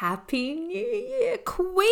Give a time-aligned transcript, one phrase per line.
[0.00, 1.84] Happy New Year, Queens!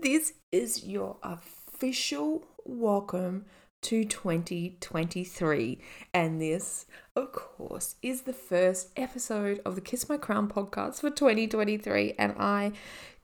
[0.00, 3.46] This is your official welcome
[3.82, 5.80] to 2023.
[6.14, 6.86] And this,
[7.16, 12.14] of course, is the first episode of the Kiss My Crown podcast for 2023.
[12.16, 12.70] And I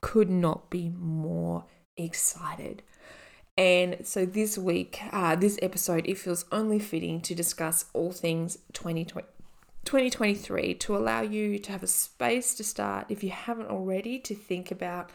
[0.01, 1.63] could not be more
[1.95, 2.83] excited.
[3.57, 8.57] And so this week, uh, this episode, it feels only fitting to discuss all things
[8.73, 9.25] 2020.
[9.87, 14.35] 2023 to allow you to have a space to start, if you haven't already, to
[14.35, 15.09] think about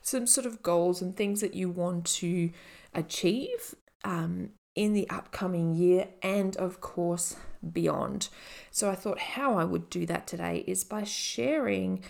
[0.00, 2.50] some sort of goals and things that you want to
[2.94, 7.36] achieve um, in the upcoming year and, of course,
[7.70, 8.30] beyond.
[8.70, 12.02] So, I thought how I would do that today is by sharing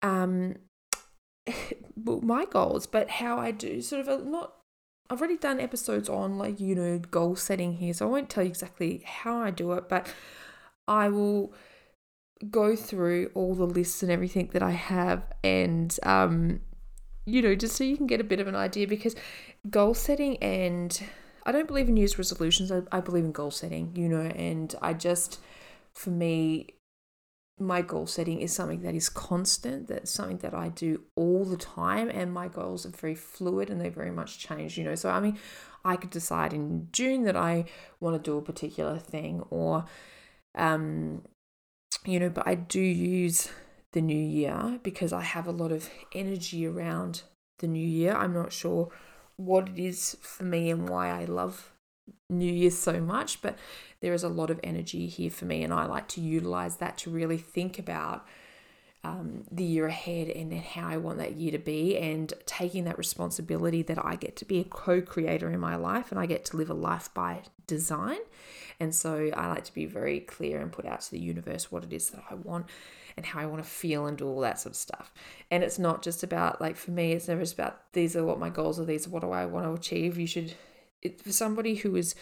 [0.00, 0.56] um,
[2.04, 4.54] my goals, but how I do sort of a not
[5.10, 8.44] I've already done episodes on like you know goal setting here, so I won't tell
[8.44, 10.06] you exactly how I do it, but
[10.90, 11.54] I will
[12.50, 16.60] go through all the lists and everything that I have and um
[17.26, 19.14] you know just so you can get a bit of an idea because
[19.68, 21.02] goal setting and
[21.44, 22.70] I don't believe in New Year's resolutions.
[22.70, 25.38] I, I believe in goal setting you know and I just
[25.94, 26.68] for me
[27.58, 31.58] my goal setting is something that is constant that's something that I do all the
[31.58, 34.94] time and my goals are very fluid and they very much change you know.
[34.94, 35.38] So I mean
[35.84, 37.66] I could decide in June that I
[38.00, 39.84] want to do a particular thing or
[40.54, 41.22] um,
[42.04, 43.48] you know, but I do use
[43.92, 47.22] the new year because I have a lot of energy around
[47.58, 48.14] the new year.
[48.14, 48.90] I'm not sure
[49.36, 51.72] what it is for me and why I love
[52.28, 53.58] New Year so much, but
[54.00, 56.98] there is a lot of energy here for me, and I like to utilize that
[56.98, 58.26] to really think about
[59.02, 62.98] um, the year ahead and how I want that year to be, and taking that
[62.98, 66.44] responsibility that I get to be a co creator in my life and I get
[66.46, 68.18] to live a life by design.
[68.80, 71.84] And so I like to be very clear and put out to the universe what
[71.84, 72.66] it is that I want
[73.16, 75.12] and how I want to feel and do all that sort of stuff.
[75.50, 78.38] And it's not just about, like, for me, it's never just about these are what
[78.38, 80.18] my goals are, these are what do I want to achieve.
[80.18, 80.54] You should,
[81.02, 82.14] it, for somebody who is,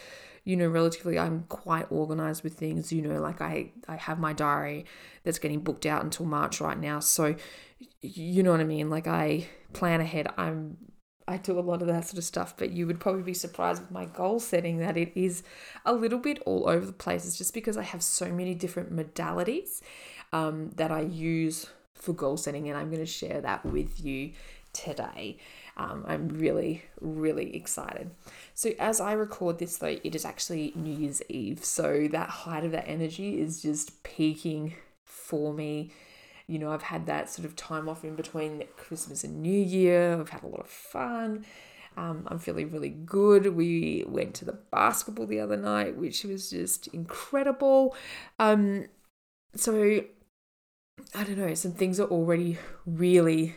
[0.45, 4.33] you know, relatively, I'm quite organized with things, you know, like I, I have my
[4.33, 4.87] diary
[5.23, 6.99] that's getting booked out until March right now.
[7.01, 7.37] So,
[8.01, 8.91] you know what I mean?
[8.91, 10.29] Like, I plan ahead.
[10.37, 10.79] I'm
[11.29, 13.83] I do a lot of that sort of stuff, but you would probably be surprised
[13.83, 15.43] with my goal setting that it is
[15.85, 17.27] a little bit all over the place.
[17.27, 19.83] It's just because I have so many different modalities
[20.33, 24.33] um, that I use for goal setting, and I'm going to share that with you
[24.73, 25.37] today.
[25.77, 28.11] Um, I'm really, really excited.
[28.55, 31.65] So, as I record this, though, it is actually New Year's Eve.
[31.65, 34.75] So, that height of that energy is just peaking
[35.05, 35.93] for me
[36.49, 40.19] you know, I've had that sort of time off in between Christmas and New Year.
[40.19, 41.45] I've had a lot of fun.
[41.97, 43.55] Um, I'm feeling really good.
[43.55, 47.95] We went to the basketball the other night, which was just incredible.
[48.39, 48.87] Um,
[49.55, 50.03] so
[51.15, 53.57] I don't know, some things are already really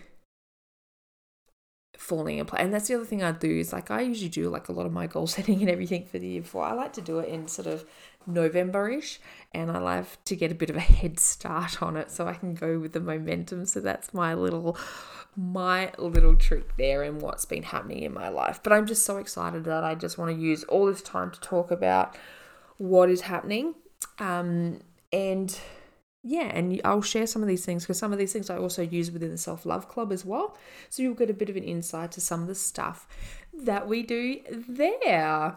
[1.97, 2.63] falling in place.
[2.63, 4.85] And that's the other thing I do is like I usually do like a lot
[4.85, 6.65] of my goal setting and everything for the year before.
[6.65, 7.85] I like to do it in sort of
[8.27, 9.19] November-ish
[9.53, 12.33] and I like to get a bit of a head start on it so I
[12.33, 13.65] can go with the momentum.
[13.65, 14.77] So that's my little
[15.35, 18.59] my little trick there and what's been happening in my life.
[18.61, 21.39] But I'm just so excited that I just want to use all this time to
[21.39, 22.17] talk about
[22.77, 23.75] what is happening.
[24.19, 24.81] Um,
[25.13, 25.57] and
[26.23, 28.81] yeah, and I'll share some of these things because some of these things I also
[28.81, 30.57] use within the Self Love Club as well.
[30.89, 33.07] So you'll get a bit of an insight to some of the stuff
[33.53, 35.55] that we do there.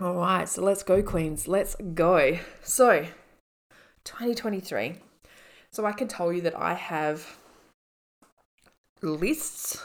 [0.00, 1.46] All right, so let's go, Queens.
[1.46, 2.38] Let's go.
[2.62, 3.06] So,
[4.04, 4.94] 2023.
[5.70, 7.36] So, I can tell you that I have
[9.02, 9.84] lists,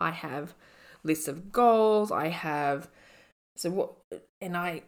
[0.00, 0.54] I have
[1.04, 2.88] lists of goals, I have
[3.56, 3.92] so what,
[4.40, 4.82] and I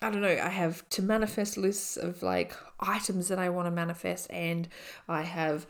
[0.00, 3.70] I don't know, I have to manifest lists of like items that I want to
[3.70, 4.66] manifest, and
[5.08, 5.66] I have.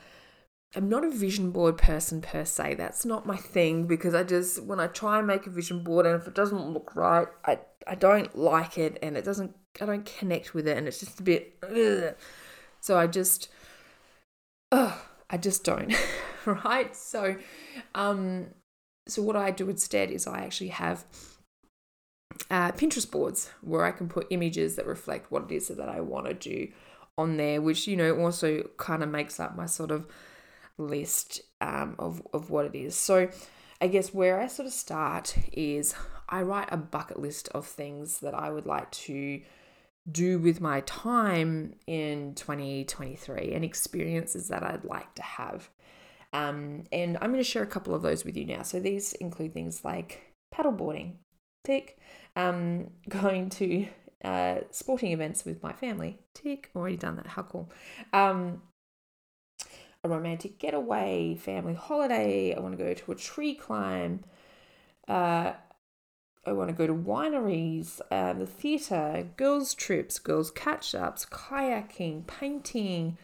[0.74, 2.74] I'm not a vision board person per se.
[2.74, 6.06] That's not my thing because I just when I try and make a vision board
[6.06, 9.86] and if it doesn't look right, I I don't like it and it doesn't I
[9.86, 12.14] don't connect with it and it's just a bit ugh.
[12.80, 13.48] so I just
[14.72, 14.98] ugh,
[15.30, 15.94] I just don't
[16.46, 17.36] right so
[17.94, 18.48] um
[19.08, 21.04] so what I do instead is I actually have
[22.50, 26.00] uh, Pinterest boards where I can put images that reflect what it is that I
[26.00, 26.68] want to do
[27.16, 30.06] on there, which, you know, also kind of makes up my sort of
[30.78, 32.94] list um, of, of what it is.
[32.94, 33.28] So,
[33.80, 35.94] I guess where I sort of start is
[36.28, 39.40] I write a bucket list of things that I would like to
[40.10, 45.68] do with my time in 2023 and experiences that I'd like to have.
[46.32, 48.62] Um, and I'm going to share a couple of those with you now.
[48.62, 51.14] So these include things like paddleboarding,
[51.64, 51.98] tick,
[52.34, 53.86] um, going to
[54.24, 57.70] uh, sporting events with my family, tick, already done that, how cool.
[58.12, 58.62] Um,
[60.06, 62.54] a romantic getaway, family holiday.
[62.54, 64.24] I want to go to a tree climb.
[65.08, 65.52] Uh,
[66.46, 72.26] I want to go to wineries, um, the theatre, girls' trips, girls' catch ups, kayaking,
[72.26, 73.18] painting.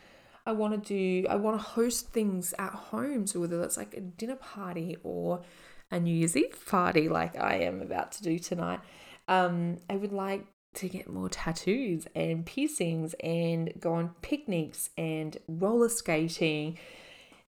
[0.44, 3.26] I want to do, I want to host things at home.
[3.28, 5.42] So whether that's like a dinner party or
[5.90, 8.80] a New Year's Eve party, like I am about to do tonight,
[9.28, 15.36] um, I would like to get more tattoos and piercings and go on picnics and
[15.46, 16.78] roller skating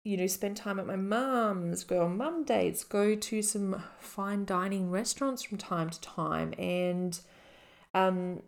[0.07, 4.45] you know, spend time at my mum's, go on mum dates, go to some fine
[4.45, 7.19] dining restaurants from time to time, and
[7.93, 8.41] um,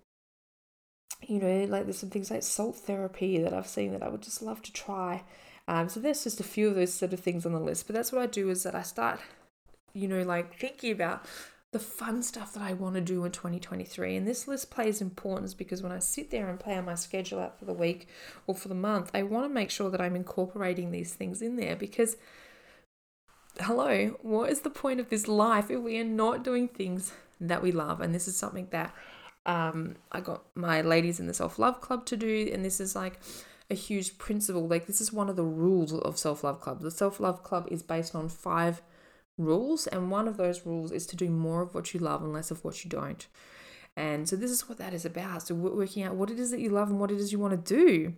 [1.22, 4.22] you know, like there's some things like salt therapy that I've seen that I would
[4.22, 5.24] just love to try.
[5.68, 7.88] Um, so there's just a few of those sort of things on the list.
[7.88, 9.20] But that's what I do is that I start,
[9.94, 11.26] you know, like thinking about
[11.72, 14.16] the fun stuff that I want to do in 2023.
[14.16, 17.60] And this list plays importance because when I sit there and plan my schedule out
[17.60, 18.08] for the week
[18.48, 21.58] or for the month, I want to make sure that I'm incorporating these things in
[21.58, 22.18] there because,
[23.60, 27.62] hello, what is the point of this life if we are not doing things that
[27.62, 28.02] we love?
[28.02, 28.92] And this is something that
[29.46, 32.50] um, I got my ladies in the self love club to do.
[32.52, 33.20] And this is like,
[33.72, 34.68] a huge principle.
[34.68, 36.82] Like, this is one of the rules of Self Love Club.
[36.82, 38.82] The Self Love Club is based on five
[39.40, 42.32] rules, and one of those rules is to do more of what you love and
[42.32, 43.26] less of what you don't.
[43.96, 45.48] And so this is what that is about.
[45.48, 47.66] So working out what it is that you love and what it is you want
[47.66, 48.14] to do.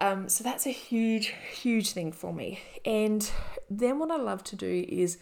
[0.00, 2.60] Um, so that's a huge, huge thing for me.
[2.84, 3.28] And
[3.70, 5.18] then what I love to do is,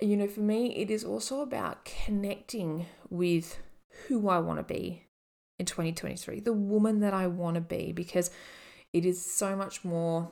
[0.00, 3.58] you know, for me, it is also about connecting with
[4.06, 5.04] who I want to be
[5.58, 8.30] in 2023, the woman that I want to be, because
[8.92, 10.30] it is so much more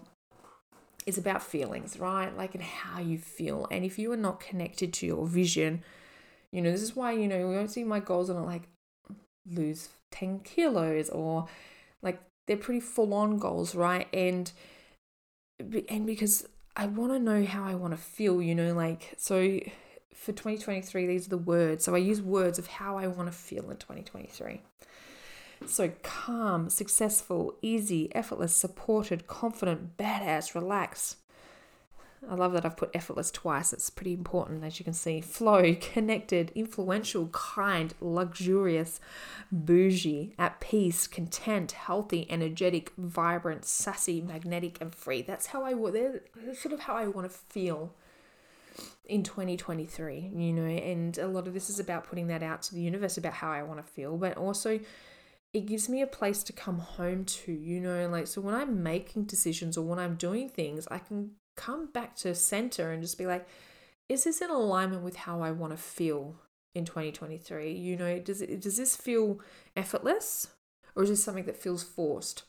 [1.06, 2.37] is about feelings, right?
[2.37, 3.67] Like, and how you feel.
[3.71, 5.83] And if you are not connected to your vision,
[6.51, 8.62] you know, this is why, you know, we don't see my goals and like
[9.51, 11.47] lose 10 kilos or
[12.03, 14.09] like they're pretty full on goals, right?
[14.12, 14.51] And,
[15.89, 16.47] and because
[16.77, 19.59] I want to know how I want to feel, you know, like, so
[20.15, 21.85] for 2023, these are the words.
[21.85, 24.62] So I use words of how I want to feel in 2023.
[25.67, 31.17] So calm, successful, easy, effortless, supported, confident, badass, relaxed.
[32.29, 33.73] I love that I've put effortless twice.
[33.73, 35.21] It's pretty important, as you can see.
[35.21, 39.01] Flow, connected, influential, kind, luxurious,
[39.53, 45.23] bougie, at peace, content, healthy, energetic, vibrant, sassy, magnetic, and free.
[45.23, 45.75] That's how I.
[45.75, 47.95] That's sort of how I want to feel
[49.07, 50.33] in 2023.
[50.35, 53.19] You know, and a lot of this is about putting that out to the universe
[53.19, 54.81] about how I want to feel, but also
[55.55, 58.83] it gives me a place to come home to, you know, like so when I'm
[58.83, 63.17] making decisions or when I'm doing things, I can come back to center and just
[63.17, 63.47] be like,
[64.09, 66.35] is this in alignment with how I want to feel
[66.75, 67.73] in 2023?
[67.73, 69.39] You know, does it does this feel
[69.77, 70.49] effortless
[70.97, 72.43] or is this something that feels forced?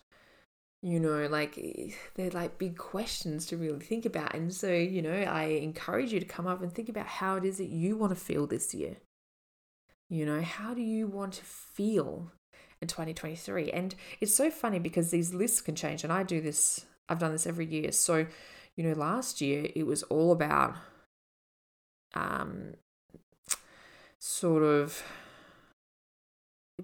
[0.81, 4.33] You know, like eh, they're like big questions to really think about.
[4.33, 7.45] And so, you know, I encourage you to come up and think about how it
[7.45, 8.97] is that you want to feel this year.
[10.09, 12.31] You know, how do you want to feel
[12.85, 13.71] in 2023.
[13.71, 16.03] And it's so funny because these lists can change.
[16.03, 17.91] And I do this, I've done this every year.
[17.91, 18.27] So,
[18.75, 20.75] you know, last year it was all about
[22.13, 22.75] um,
[24.19, 25.03] sort of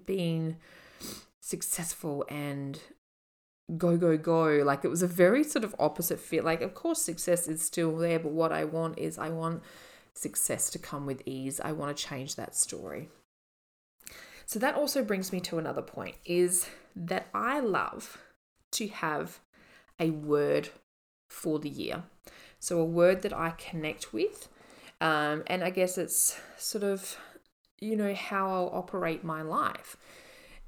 [0.04, 0.56] being
[1.40, 2.80] successful and
[3.76, 7.00] go go go like it was a very sort of opposite fit like of course
[7.00, 9.62] success is still there but what i want is i want
[10.14, 13.08] success to come with ease i want to change that story
[14.46, 18.18] so that also brings me to another point is that I love
[18.72, 19.40] to have
[19.98, 20.70] a word
[21.28, 22.04] for the year.
[22.58, 24.48] So a word that I connect with.
[25.00, 27.16] Um, and I guess it's sort of,
[27.80, 29.96] you know, how I'll operate my life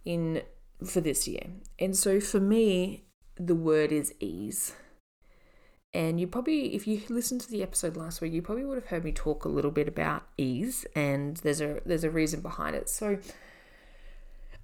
[0.05, 0.43] in
[0.85, 1.47] for this year.
[1.79, 3.05] And so for me,
[3.37, 4.75] the word is ease.
[5.93, 8.89] And you probably, if you listened to the episode last week, you probably would have
[8.89, 12.75] heard me talk a little bit about ease, and there's a there's a reason behind
[12.75, 12.89] it.
[12.89, 13.19] So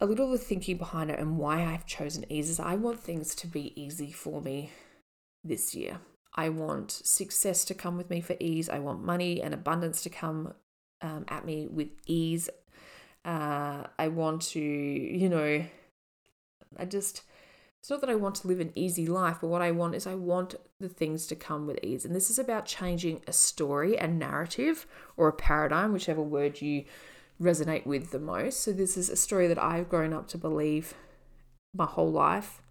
[0.01, 3.01] a little of the thinking behind it and why I've chosen ease is I want
[3.01, 4.71] things to be easy for me
[5.45, 6.01] this year.
[6.35, 8.69] I want success to come with me for ease.
[8.69, 10.55] I want money and abundance to come
[11.03, 12.49] um, at me with ease.
[13.25, 15.65] Uh, I want to, you know,
[16.79, 17.23] I just
[17.81, 20.07] it's not that I want to live an easy life, but what I want is
[20.07, 22.05] I want the things to come with ease.
[22.05, 26.85] And this is about changing a story, a narrative, or a paradigm, whichever word you
[27.41, 28.61] resonate with the most.
[28.61, 30.95] So, this is a story that I've grown up to believe
[31.75, 32.63] my whole life.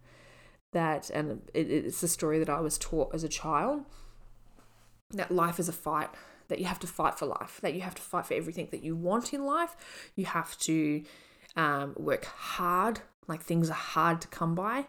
[0.72, 3.84] That, and it, it's a story that I was taught as a child
[5.10, 6.10] that life is a fight,
[6.46, 8.84] that you have to fight for life, that you have to fight for everything that
[8.84, 9.74] you want in life.
[10.14, 11.02] You have to
[11.56, 14.86] um, work hard, like things are hard to come by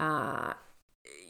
[0.00, 0.54] uh,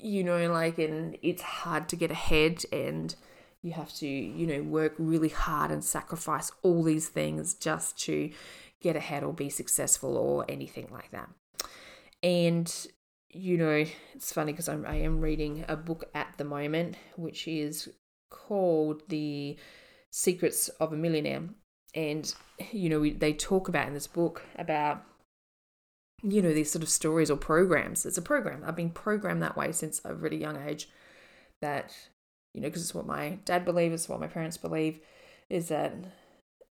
[0.00, 3.14] you know, like, and it's hard to get ahead and
[3.62, 8.31] you have to, you know, work really hard and sacrifice all these things just to
[8.81, 11.29] get ahead or be successful or anything like that.
[12.23, 12.73] And,
[13.29, 17.47] you know, it's funny because I'm, I am reading a book at the moment, which
[17.47, 17.88] is
[18.31, 19.59] called The
[20.11, 21.43] Secrets of a Millionaire.
[21.95, 22.33] And,
[22.73, 25.05] you know, we, they talk about in this book about
[26.23, 28.05] you know, these sort of stories or programs.
[28.05, 28.62] It's a program.
[28.67, 30.88] I've been programmed that way since a really young age
[31.61, 31.95] that,
[32.54, 35.00] you know, because it's what my dad believes, it's what my parents believe,
[35.49, 35.95] is that,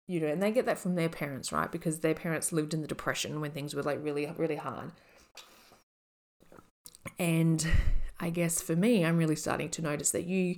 [0.07, 1.71] you know, and they get that from their parents, right?
[1.71, 4.91] Because their parents lived in the depression when things were like really, really hard.
[7.19, 7.65] And
[8.19, 10.57] I guess for me, I'm really starting to notice that you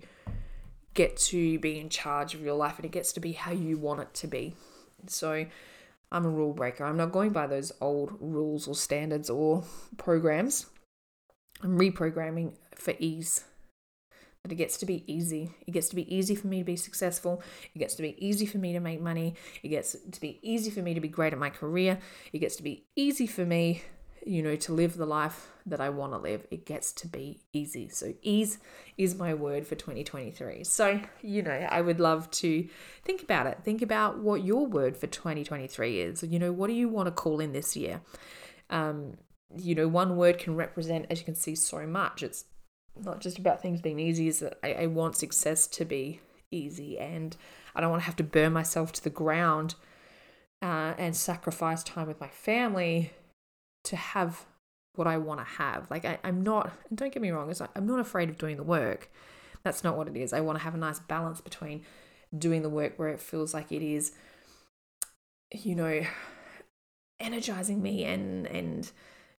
[0.93, 3.77] get to be in charge of your life and it gets to be how you
[3.77, 4.55] want it to be.
[5.07, 5.45] So,
[6.11, 6.83] I'm a rule breaker.
[6.83, 9.63] I'm not going by those old rules or standards or
[9.97, 10.65] programs.
[11.61, 13.43] I'm reprogramming for ease.
[14.43, 15.51] That it gets to be easy.
[15.67, 17.43] It gets to be easy for me to be successful.
[17.75, 19.36] It gets to be easy for me to make money.
[19.63, 22.00] It gets to be easy for me to be great at my career.
[22.31, 23.84] It gets to be easy for me
[24.25, 27.41] you know, to live the life that I want to live, it gets to be
[27.53, 27.89] easy.
[27.89, 28.60] So, ease
[28.98, 30.63] is my word for 2023.
[30.63, 32.67] So, you know, I would love to
[33.03, 33.60] think about it.
[33.63, 36.24] Think about what your word for 2023 is.
[36.24, 38.01] You know, what do you want to call in this year?
[38.69, 39.17] Um,
[39.58, 42.24] you know, one word can represent, as you can see, so much.
[42.24, 42.46] It's
[43.03, 46.98] not just about things being easy, is that I, I want success to be easy
[46.98, 47.36] and
[47.75, 49.75] I don't want to have to burn myself to the ground
[50.62, 53.13] uh, and sacrifice time with my family
[53.86, 54.46] to have
[54.96, 55.89] what I want to have.
[55.89, 58.63] Like I, am not, don't get me wrong, like, I'm not afraid of doing the
[58.63, 59.10] work.
[59.63, 60.34] That's not what it is.
[60.34, 61.84] I want to have a nice balance between
[62.38, 64.13] doing the work where it feels like it is,
[65.53, 66.01] you know,
[67.20, 68.91] energizing me and and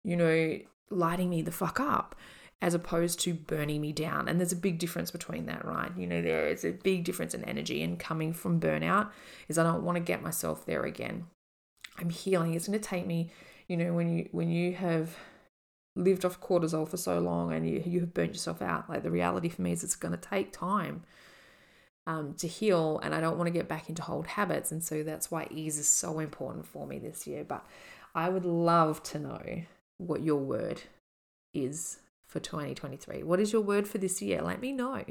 [0.04, 0.58] you know
[0.90, 2.14] lighting me the fuck up
[2.62, 4.28] as opposed to burning me down.
[4.28, 5.90] And there's a big difference between that, right?
[5.96, 9.10] You know, there is a big difference in energy and coming from burnout
[9.48, 11.26] is I don't want to get myself there again.
[11.98, 12.54] I'm healing.
[12.54, 13.30] It's going to take me
[13.70, 15.16] you know when you when you have
[15.94, 19.10] lived off cortisol for so long and you, you have burnt yourself out like the
[19.10, 21.04] reality for me is it's going to take time
[22.06, 25.04] um, to heal and i don't want to get back into old habits and so
[25.04, 27.64] that's why ease is so important for me this year but
[28.12, 29.62] i would love to know
[29.98, 30.82] what your word
[31.54, 35.04] is for 2023 what is your word for this year let me know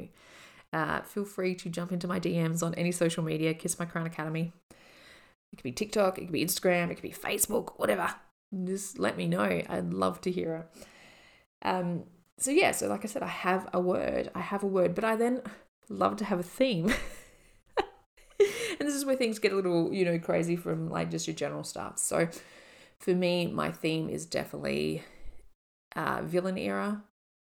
[0.72, 4.06] uh, feel free to jump into my dms on any social media kiss my crown
[4.06, 4.52] academy
[5.52, 8.14] it could be tiktok it could be instagram it could be facebook whatever
[8.64, 9.42] just let me know.
[9.42, 10.86] I'd love to hear it.
[11.62, 12.04] Um,
[12.38, 14.30] so yeah, so like I said, I have a word.
[14.34, 15.42] I have a word, but I then
[15.88, 16.92] love to have a theme.
[17.76, 21.36] and this is where things get a little, you know, crazy from like just your
[21.36, 21.98] general stuff.
[21.98, 22.28] So
[22.98, 25.04] for me, my theme is definitely
[25.94, 27.02] uh, villain era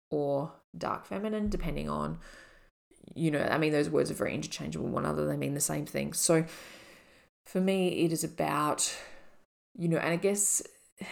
[0.10, 2.20] or dark feminine, depending on,
[3.14, 4.88] you know, I mean, those words are very interchangeable.
[4.88, 6.14] One other, they mean the same thing.
[6.14, 6.46] So
[7.46, 8.96] for me, it is about,
[9.76, 10.62] you know, and I guess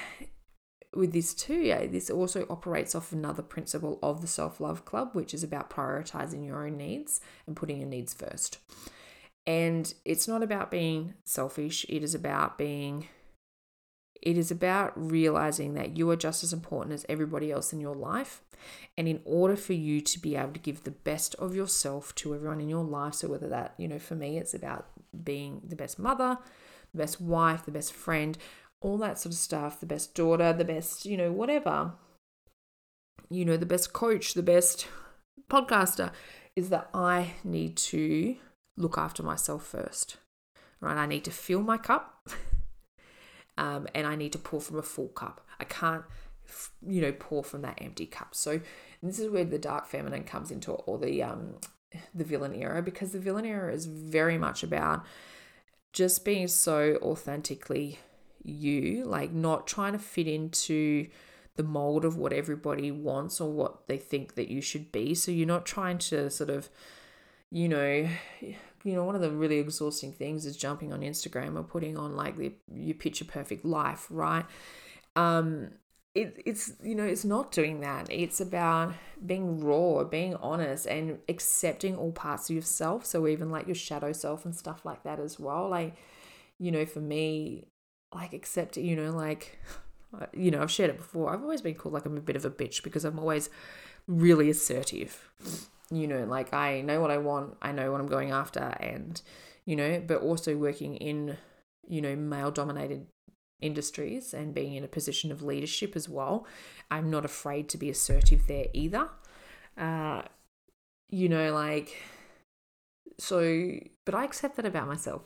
[0.96, 5.10] with this too, yeah, this also operates off another principle of the self love club,
[5.14, 8.60] which is about prioritizing your own needs and putting your needs first.
[9.46, 13.10] And it's not about being selfish, it is about being,
[14.24, 17.96] it is about realizing that you are just as important as everybody else in your
[17.96, 18.42] life.
[18.98, 22.34] And in order for you to be able to give the best of yourself to
[22.34, 24.88] everyone in your life, so whether that, you know, for me, it's about
[25.24, 26.38] being the best mother,
[26.94, 28.38] the best wife, the best friend,
[28.80, 31.92] all that sort of stuff, the best daughter, the best, you know, whatever,
[33.30, 34.88] you know, the best coach, the best
[35.50, 36.12] podcaster,
[36.56, 38.38] is that I need to
[38.78, 40.16] look after myself first,
[40.80, 40.98] right?
[40.98, 42.30] I need to fill my cup
[43.58, 45.46] um, and I need to pour from a full cup.
[45.60, 46.04] I can't,
[46.86, 48.36] you know, pour from that empty cup.
[48.36, 48.60] So
[49.02, 51.56] this is where the dark feminine comes into it, or the um,
[52.14, 55.06] the villain era because the villain era is very much about
[55.92, 58.00] just being so authentically
[58.44, 61.08] you, like not trying to fit into
[61.56, 65.14] the mold of what everybody wants or what they think that you should be.
[65.14, 66.70] So you're not trying to sort of,
[67.52, 68.10] you know,
[68.84, 72.16] you know, one of the really exhausting things is jumping on Instagram or putting on
[72.16, 74.46] like the your picture perfect life, right?
[75.16, 75.72] Um,
[76.16, 78.08] it, it's you know it's not doing that.
[78.12, 78.94] It's about
[79.26, 83.06] being raw being honest and accepting all parts of yourself.
[83.06, 85.70] So even like your shadow self and stuff like that as well.
[85.70, 85.96] Like
[86.60, 87.68] you know for me
[88.14, 89.60] like accept you know like
[90.34, 91.34] you know i've shared it before.
[91.34, 93.50] I've always been called like i'm a bit of a bitch because i'm always
[94.08, 95.32] really assertive
[95.96, 99.22] you know like i know what i want i know what i'm going after and
[99.66, 101.38] you know but also working in
[101.88, 103.08] you know male dominated
[103.64, 106.46] industries and being in a position of leadership as well.
[106.92, 109.10] I'm not afraid to be assertive there either.
[109.78, 110.24] Uh,
[111.10, 111.96] you know, like,
[113.18, 113.72] so,
[114.06, 115.24] but I accept that about myself.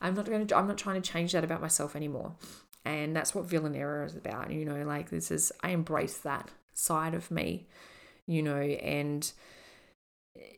[0.00, 2.36] I'm not going to, I'm not trying to change that about myself anymore.
[2.84, 4.50] And that's what villain Villanera is about.
[4.52, 7.66] You know, like, this is, I embrace that side of me,
[8.26, 9.30] you know, and,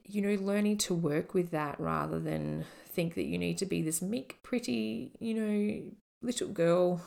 [0.05, 3.83] you know, learning to work with that rather than think that you need to be
[3.83, 5.83] this meek, pretty, you know,
[6.23, 7.01] little girl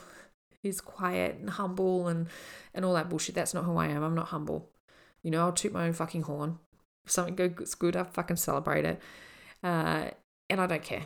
[0.61, 2.27] who's quiet and humble and
[2.73, 3.35] and all that bullshit.
[3.35, 4.03] That's not who I am.
[4.03, 4.69] I'm not humble.
[5.21, 6.59] You know, I'll toot my own fucking horn.
[7.05, 9.01] If something goes good, I fucking celebrate it.
[9.63, 10.09] Uh,
[10.49, 11.03] and I don't care.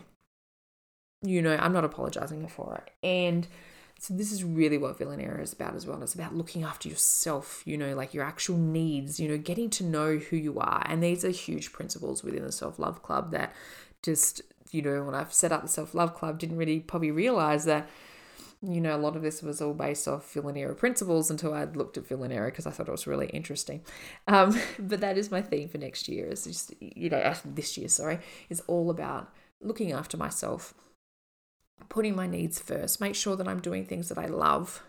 [1.24, 2.94] You know, I'm not apologizing for it.
[3.06, 3.48] And
[4.00, 6.02] so this is really what villain era is about as well.
[6.04, 9.84] It's about looking after yourself, you know, like your actual needs, you know, getting to
[9.84, 10.86] know who you are.
[10.88, 13.54] And these are huge principles within the self-love club that
[14.04, 17.66] just you know, when I've set up the self love club, didn't really probably realize
[17.66, 17.90] that,
[18.62, 21.76] you know, a lot of this was all based off villain era principles until I'd
[21.76, 23.82] looked at villain era because I thought it was really interesting.
[24.28, 26.28] Um, but that is my theme for next year.
[26.28, 30.74] Is just, you know, this year, sorry, is all about looking after myself,
[31.90, 34.84] putting my needs first, make sure that I'm doing things that I love.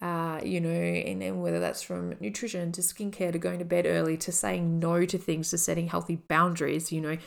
[0.00, 3.84] Uh, you know, and then whether that's from nutrition to skincare to going to bed
[3.84, 7.18] early to saying no to things to setting healthy boundaries, you know,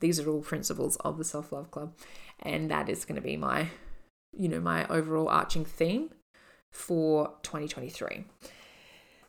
[0.00, 1.94] these are all principles of the Self Love Club.
[2.40, 3.68] And that is going to be my,
[4.36, 6.10] you know, my overall arching theme
[6.70, 8.24] for 2023.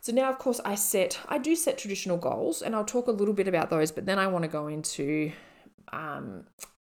[0.02, 3.12] So now, of course, I set, I do set traditional goals, and I'll talk a
[3.12, 5.32] little bit about those, but then I want to go into
[5.92, 6.44] um,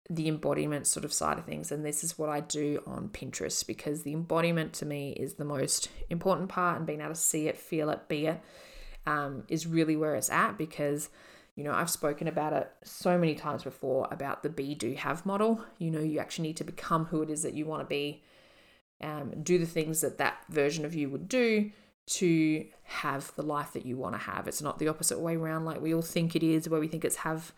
[0.10, 1.72] the embodiment sort of side of things.
[1.72, 5.46] And this is what I do on Pinterest because the embodiment to me is the
[5.46, 8.42] most important part, and being able to see it, feel it, be it
[9.06, 11.10] um, is really where it's at because
[11.56, 15.26] you know, I've spoken about it so many times before about the be, do, have
[15.26, 15.64] model.
[15.78, 18.24] You know, you actually need to become who it is that you want to be,
[19.02, 21.72] um, do the things that that version of you would do
[22.06, 24.48] to have the life that you want to have.
[24.48, 27.06] It's not the opposite way around like we all think it is, where we think
[27.06, 27.54] it's have,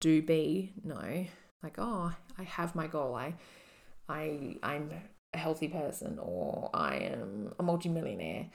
[0.00, 0.72] do, be.
[0.82, 1.26] No,
[1.66, 3.14] like, oh, I have my goal.
[3.14, 3.34] I,
[4.08, 4.90] I, I'm
[5.34, 8.46] a healthy person or I am a multimillionaire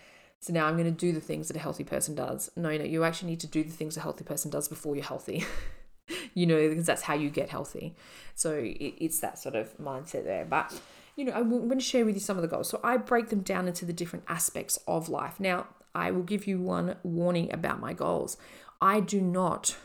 [0.41, 2.49] so now I'm going to do the things that a healthy person does.
[2.55, 5.05] No, no, you actually need to do the things a healthy person does before you're
[5.05, 5.45] healthy.
[6.33, 7.95] you know, because that's how you get healthy.
[8.33, 10.45] So it, it's that sort of mindset there.
[10.45, 10.81] But,
[11.15, 12.69] you know, I'm going to share with you some of the goals.
[12.69, 15.39] So I break them down into the different aspects of life.
[15.39, 18.35] Now, I will give you one warning about my goals.
[18.81, 19.77] I do not,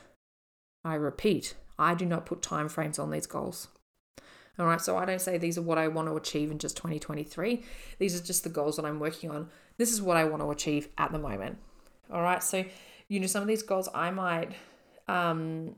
[0.86, 3.68] I repeat, I do not put time frames on these goals.
[4.58, 6.76] All right, so I don't say these are what I want to achieve in just
[6.76, 7.62] 2023.
[7.98, 10.50] These are just the goals that I'm working on this is what I want to
[10.50, 11.58] achieve at the moment.
[12.12, 12.42] All right.
[12.42, 12.64] So,
[13.08, 14.52] you know, some of these goals I might,
[15.08, 15.76] um,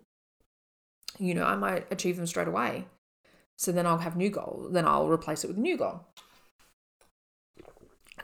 [1.19, 2.87] you know, I might achieve them straight away.
[3.57, 4.73] So then I'll have new goals.
[4.73, 6.07] Then I'll replace it with a new goal.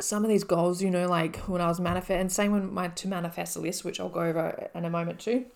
[0.00, 2.88] Some of these goals, you know, like when I was manifest, and same with my
[2.88, 5.46] to manifest list, which I'll go over in a moment too,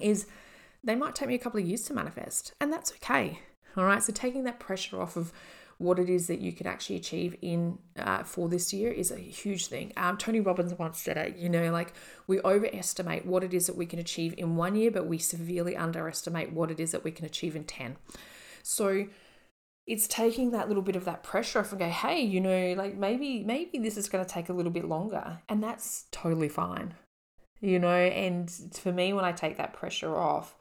[0.00, 0.26] is
[0.84, 3.40] they might take me a couple of years to manifest, and that's okay.
[3.76, 4.02] All right.
[4.02, 5.32] So taking that pressure off of
[5.78, 9.16] what it is that you could actually achieve in uh, for this year is a
[9.16, 9.92] huge thing.
[9.96, 11.92] Um, Tony Robbins once said it, you know, like
[12.26, 15.76] we overestimate what it is that we can achieve in one year, but we severely
[15.76, 17.96] underestimate what it is that we can achieve in 10.
[18.62, 19.08] So
[19.86, 22.96] it's taking that little bit of that pressure off and go, hey, you know, like
[22.96, 25.40] maybe, maybe this is going to take a little bit longer.
[25.48, 26.94] And that's totally fine,
[27.60, 27.88] you know.
[27.88, 30.54] And for me, when I take that pressure off,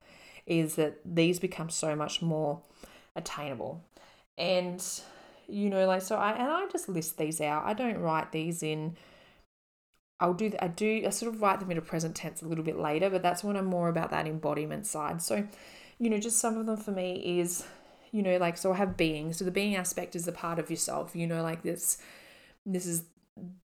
[0.51, 2.61] is that these become so much more
[3.15, 3.81] attainable.
[4.37, 4.83] And
[5.47, 7.65] you know like so i and i just list these out.
[7.65, 8.95] I don't write these in
[10.19, 12.63] i'll do i do i sort of write them in a present tense a little
[12.63, 15.21] bit later but that's when i'm more about that embodiment side.
[15.21, 15.45] So
[15.99, 17.65] you know just some of them for me is
[18.11, 19.33] you know like so i have being.
[19.33, 21.97] So the being aspect is a part of yourself you know like this
[22.65, 23.03] this is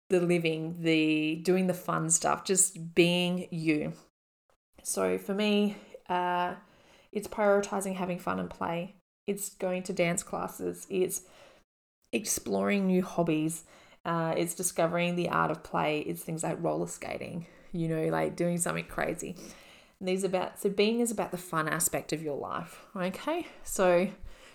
[0.08, 3.92] the living the doing the fun stuff just being you.
[4.82, 5.76] So for me
[6.08, 6.54] uh
[7.14, 8.96] it's prioritizing having fun and play
[9.26, 11.22] it's going to dance classes, it's
[12.12, 13.64] exploring new hobbies,
[14.04, 18.36] uh, it's discovering the art of play, it's things like roller skating, you know, like
[18.36, 19.34] doing something crazy.
[19.98, 22.84] And these about so being is about the fun aspect of your life.
[22.94, 23.46] Okay.
[23.62, 24.08] So,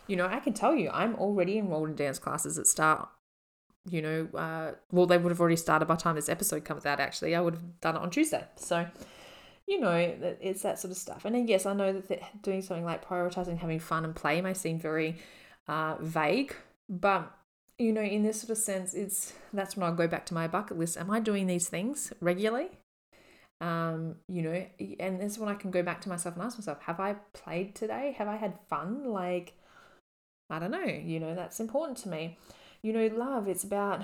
[0.08, 3.10] you know, I can tell you I'm already enrolled in dance classes that start
[3.90, 6.86] you know, uh, well, they would have already started by the time this episode comes
[6.86, 7.34] out, actually.
[7.34, 8.46] I would have done it on Tuesday.
[8.58, 8.86] So,
[9.70, 11.26] you know, it's that sort of stuff.
[11.26, 14.80] And yes, I know that doing something like prioritizing having fun and play may seem
[14.80, 15.18] very
[15.68, 16.56] uh, vague,
[16.90, 17.32] but
[17.78, 20.48] you know, in this sort of sense, it's that's when I go back to my
[20.48, 20.98] bucket list.
[20.98, 22.72] Am I doing these things regularly?
[23.62, 24.66] Um, you know,
[25.00, 27.14] and this is when I can go back to myself and ask myself, have I
[27.34, 28.16] played today?
[28.18, 29.06] Have I had fun?
[29.06, 29.54] Like,
[30.50, 32.40] I don't know, you know, that's important to me.
[32.82, 34.04] You know, love, it's about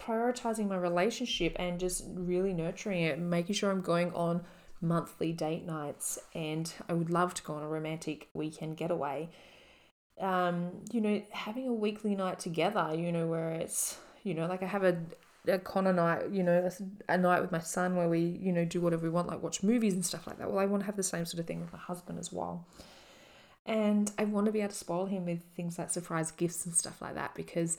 [0.00, 4.42] prioritizing my relationship and just really nurturing it, making sure I'm going on
[4.82, 6.18] monthly date nights.
[6.34, 9.30] And I would love to go on a romantic weekend getaway
[10.20, 14.62] um, you know, having a weekly night together, you know, where it's, you know, like
[14.62, 14.96] I have a,
[15.48, 16.70] a Connor night, you know,
[17.08, 19.62] a night with my son where we, you know, do whatever we want, like watch
[19.62, 20.50] movies and stuff like that.
[20.50, 22.66] Well, I want to have the same sort of thing with my husband as well.
[23.64, 26.74] And I want to be able to spoil him with things like surprise gifts and
[26.74, 27.78] stuff like that because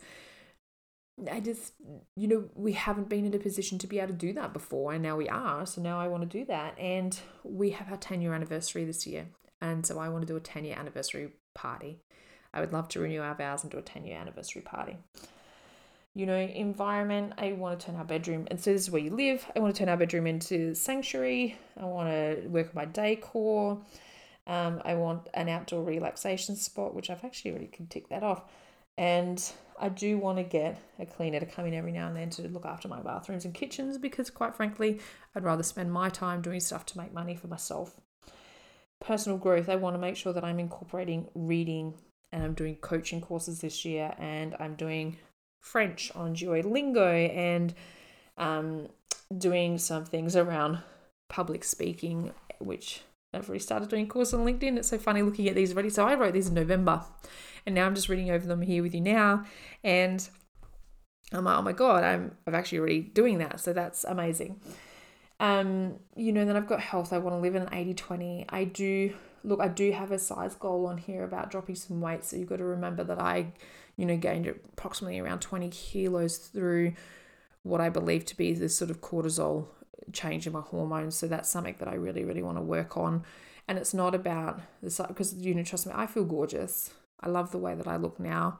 [1.32, 1.73] I just,
[2.15, 4.93] you know, we haven't been in a position to be able to do that before,
[4.93, 5.65] and now we are.
[5.65, 6.78] So now I want to do that.
[6.80, 9.28] And we have our 10 year anniversary this year.
[9.62, 11.99] And so I want to do a 10 year anniversary party.
[12.54, 14.97] I would love to renew our vows and do a 10 year anniversary party.
[16.15, 19.10] You know, environment, I want to turn our bedroom, and so this is where you
[19.10, 19.49] live.
[19.56, 21.58] I want to turn our bedroom into sanctuary.
[21.76, 23.80] I want to work on my decor.
[24.45, 28.43] Um, I want an outdoor relaxation spot, which I've actually already can tick that off.
[28.97, 29.43] And
[29.79, 32.47] I do want to get a cleaner to come in every now and then to
[32.47, 34.99] look after my bathrooms and kitchens because, quite frankly,
[35.36, 37.99] I'd rather spend my time doing stuff to make money for myself.
[39.01, 41.95] Personal growth, I want to make sure that I'm incorporating reading
[42.32, 45.17] and I'm doing coaching courses this year, and I'm doing
[45.60, 47.73] French on Duolingo, and
[48.38, 48.88] um,
[49.38, 50.79] doing some things around
[51.29, 53.01] public speaking, which
[53.33, 54.77] I've already started doing course on LinkedIn.
[54.77, 55.89] It's so funny looking at these already.
[55.89, 57.03] So I wrote these in November,
[57.65, 59.45] and now I'm just reading over them here with you now,
[59.83, 60.27] and
[61.31, 63.59] I'm like, oh my god, I'm I've actually already doing that.
[63.59, 64.61] So that's amazing.
[65.39, 67.11] Um, you know, then I've got health.
[67.11, 68.45] I want to live in an 80-20.
[68.49, 72.23] I do look, I do have a size goal on here about dropping some weight.
[72.23, 73.47] So you've got to remember that I,
[73.97, 76.93] you know, gained approximately around 20 kilos through
[77.63, 79.67] what I believe to be this sort of cortisol
[80.11, 81.15] change in my hormones.
[81.15, 83.23] So that's something that I really, really want to work on.
[83.67, 86.91] And it's not about the because you know, trust me, I feel gorgeous.
[87.19, 88.59] I love the way that I look now.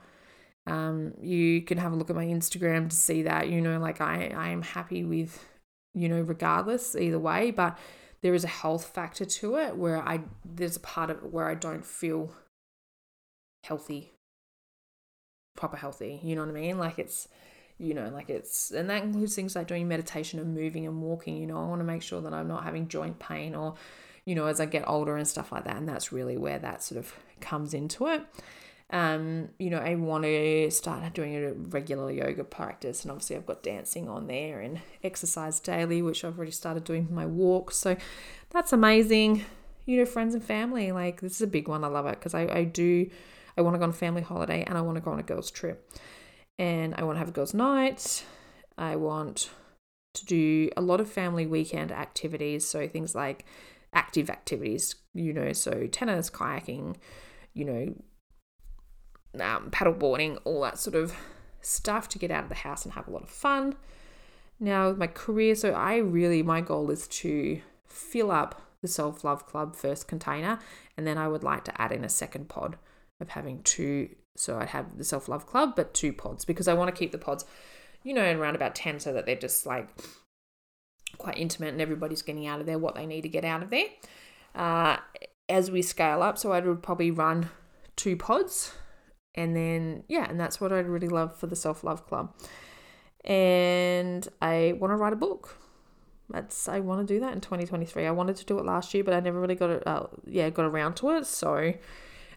[0.66, 4.00] Um, you can have a look at my Instagram to see that, you know, like
[4.00, 5.46] I, I am happy with,
[5.94, 7.52] you know, regardless either way.
[7.52, 7.78] But
[8.22, 11.50] there is a health factor to it where I there's a part of it where
[11.50, 12.34] I don't feel
[13.66, 14.14] healthy,
[15.58, 16.22] proper healthy.
[16.24, 16.78] You know what I mean?
[16.80, 17.28] Like it's
[17.78, 21.38] you know, like it's, and that includes things like doing meditation and moving and walking.
[21.38, 23.76] You know, I want to make sure that I'm not having joint pain or,
[24.26, 25.78] you know, as I get older and stuff like that.
[25.78, 28.26] And that's really where that sort of comes into it.
[28.90, 33.46] Um, you know, I want to start doing a regular yoga practice, and obviously I've
[33.48, 37.72] got dancing on there and exercise daily, which I've already started doing my walk.
[37.72, 37.98] So
[38.52, 39.46] that's amazing.
[39.86, 41.84] You know, friends and family, like this is a big one.
[41.84, 43.10] I love it because I, I do,
[43.58, 45.24] I want to go on a family holiday and I want to go on a
[45.24, 45.92] girls' trip,
[46.60, 48.26] and I want to have a girls' night.
[48.78, 49.50] I want
[50.14, 53.46] to do a lot of family weekend activities, so things like
[53.94, 56.96] active activities, you know, so tennis, kayaking,
[57.54, 57.96] you know,
[59.44, 61.16] um, paddleboarding, all that sort of
[61.62, 63.76] stuff to get out of the house and have a lot of fun.
[64.60, 69.46] Now, my career, so I really, my goal is to fill up the Self Love
[69.46, 70.60] Club first container,
[70.98, 72.78] and then I would like to add in a second pod
[73.20, 74.10] of having two.
[74.36, 77.12] So I'd have the Self Love Club, but two pods because I want to keep
[77.12, 77.46] the pods,
[78.04, 79.90] you know, in around about 10 so that they're just like
[81.18, 83.70] quite intimate and everybody's getting out of there what they need to get out of
[83.70, 83.86] there.
[84.56, 84.98] Uh,
[85.50, 87.50] as we scale up, so I would probably run
[87.96, 88.74] two pods
[89.36, 92.34] and then, yeah, and that's what I'd really love for the Self Love Club.
[93.26, 95.58] And I want to write a book.
[96.30, 98.06] That's I want to do that in 2023.
[98.06, 99.88] I wanted to do it last year, but I never really got it.
[99.88, 101.26] Uh, yeah, got around to it.
[101.26, 101.74] So,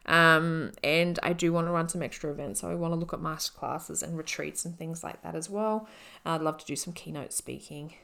[0.06, 2.60] um, and I do want to run some extra events.
[2.60, 5.50] So I want to look at master classes and retreats and things like that as
[5.50, 5.88] well.
[6.24, 7.94] I'd love to do some keynote speaking,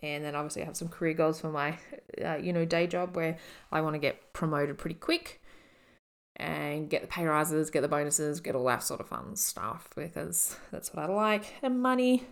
[0.00, 1.78] and then obviously I have some career goals for my,
[2.24, 3.38] uh, you know, day job where
[3.70, 5.40] I want to get promoted pretty quick
[6.36, 9.88] and get the pay rises, get the bonuses, get all that sort of fun stuff
[9.94, 11.54] because that's what I like.
[11.62, 12.24] And money.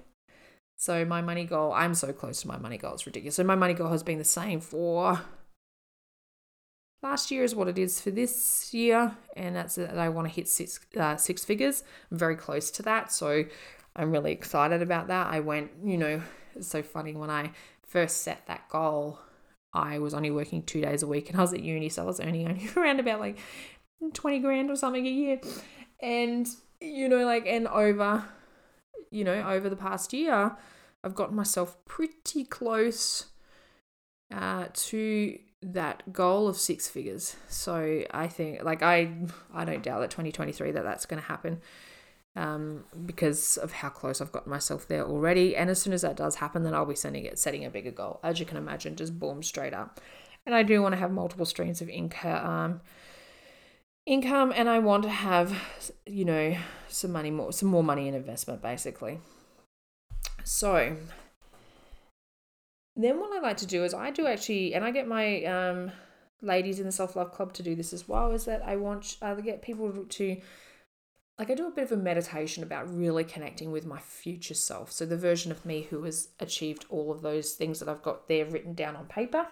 [0.76, 3.34] So my money goal, I'm so close to my money goal, it's ridiculous.
[3.34, 5.20] So my money goal has been the same for
[7.02, 10.34] last year is what it is for this year, and that's that I want to
[10.34, 11.82] hit six uh, six figures.
[12.10, 13.44] I'm very close to that, so
[13.96, 15.28] I'm really excited about that.
[15.28, 16.22] I went, you know,
[16.54, 17.52] it's so funny when I
[17.86, 19.18] first set that goal.
[19.72, 22.06] I was only working two days a week and I was at uni, so I
[22.06, 23.38] was earning only around about like
[24.12, 25.40] 20 grand or something a year.
[26.02, 26.48] And,
[26.80, 28.24] you know, like, and over,
[29.10, 30.56] you know, over the past year,
[31.04, 33.26] I've gotten myself pretty close
[34.34, 37.36] uh, to that goal of six figures.
[37.48, 39.12] So I think, like, I
[39.52, 41.60] I don't doubt that 2023 that that's going to happen
[42.36, 45.56] um, because of how close I've got myself there already.
[45.56, 47.90] And as soon as that does happen, then I'll be sending it, setting a bigger
[47.90, 48.20] goal.
[48.22, 50.00] As you can imagine, just boom straight up.
[50.46, 52.46] And I do want to have multiple streams of income.
[52.46, 52.80] Um,
[54.06, 55.54] income and I want to have
[56.06, 56.56] you know
[56.88, 59.20] some money more some more money in investment basically.
[60.44, 60.96] So
[62.96, 65.92] then what I like to do is I do actually and I get my um
[66.42, 69.16] ladies in the self love club to do this as well is that I want
[69.22, 70.36] I get people to
[71.40, 74.92] like I do a bit of a meditation about really connecting with my future self.
[74.92, 78.28] So the version of me who has achieved all of those things that I've got
[78.28, 79.46] there written down on paper.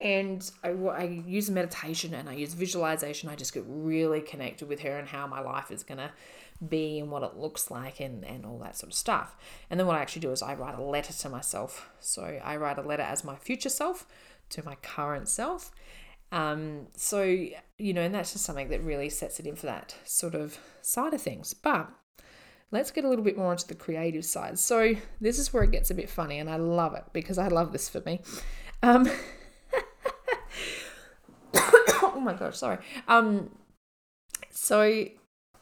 [0.00, 3.28] And I, I use meditation and I use visualization.
[3.28, 6.10] I just get really connected with her and how my life is going to
[6.66, 9.36] be and what it looks like and, and all that sort of stuff.
[9.70, 11.90] And then what I actually do is I write a letter to myself.
[12.00, 14.06] So I write a letter as my future self
[14.50, 15.70] to my current self.
[16.32, 19.94] Um, so, you know, and that's just something that really sets it in for that
[20.04, 21.54] sort of side of things.
[21.54, 21.88] But
[22.70, 24.58] let's get a little bit more into the creative side.
[24.58, 27.46] So, this is where it gets a bit funny, and I love it because I
[27.48, 28.20] love this for me.
[28.82, 29.08] Um,
[31.54, 32.78] oh my gosh, sorry.
[33.08, 33.50] Um,
[34.50, 35.06] so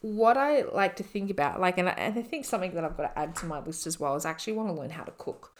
[0.05, 2.95] what I like to think about, like, and I, and I think something that I've
[2.95, 5.03] got to add to my list as well is I actually want to learn how
[5.03, 5.57] to cook.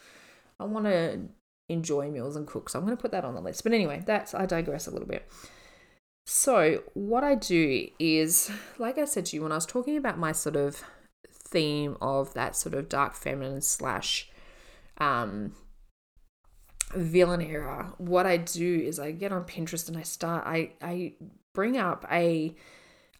[0.59, 1.21] I want to
[1.67, 2.69] enjoy meals and cook.
[2.69, 3.63] So I'm going to put that on the list.
[3.63, 5.27] But anyway, that's I digress a little bit.
[6.27, 10.19] So, what I do is, like I said to you when I was talking about
[10.19, 10.83] my sort of
[11.27, 14.29] theme of that sort of dark feminine slash
[14.99, 15.55] um,
[16.93, 21.13] villain era, what I do is I get on Pinterest and I start, I, I
[21.55, 22.55] bring up a,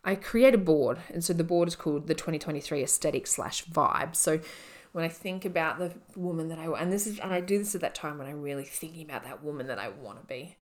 [0.05, 0.99] I create a board.
[1.11, 4.15] And so the board is called the 2023 aesthetic slash vibe.
[4.15, 4.39] So,
[4.93, 7.75] when I think about the woman that I and this is and I do this
[7.75, 10.55] at that time when I'm really thinking about that woman that I want to be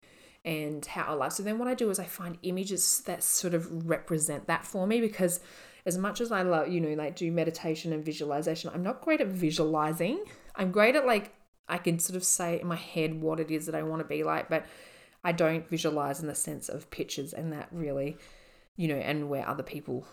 [0.44, 1.34] and how I love.
[1.34, 4.88] So then what I do is I find images that sort of represent that for
[4.88, 5.40] me because
[5.86, 9.22] as much as I love, you know, like do meditation and visualization, I'm not great
[9.22, 10.24] at visualizing.
[10.56, 11.32] I'm great at like
[11.70, 14.08] I can sort of say in my head what it is that I want to
[14.08, 14.66] be like, but
[15.24, 18.18] I don't visualize in the sense of pictures and that really,
[18.76, 20.06] you know, and where other people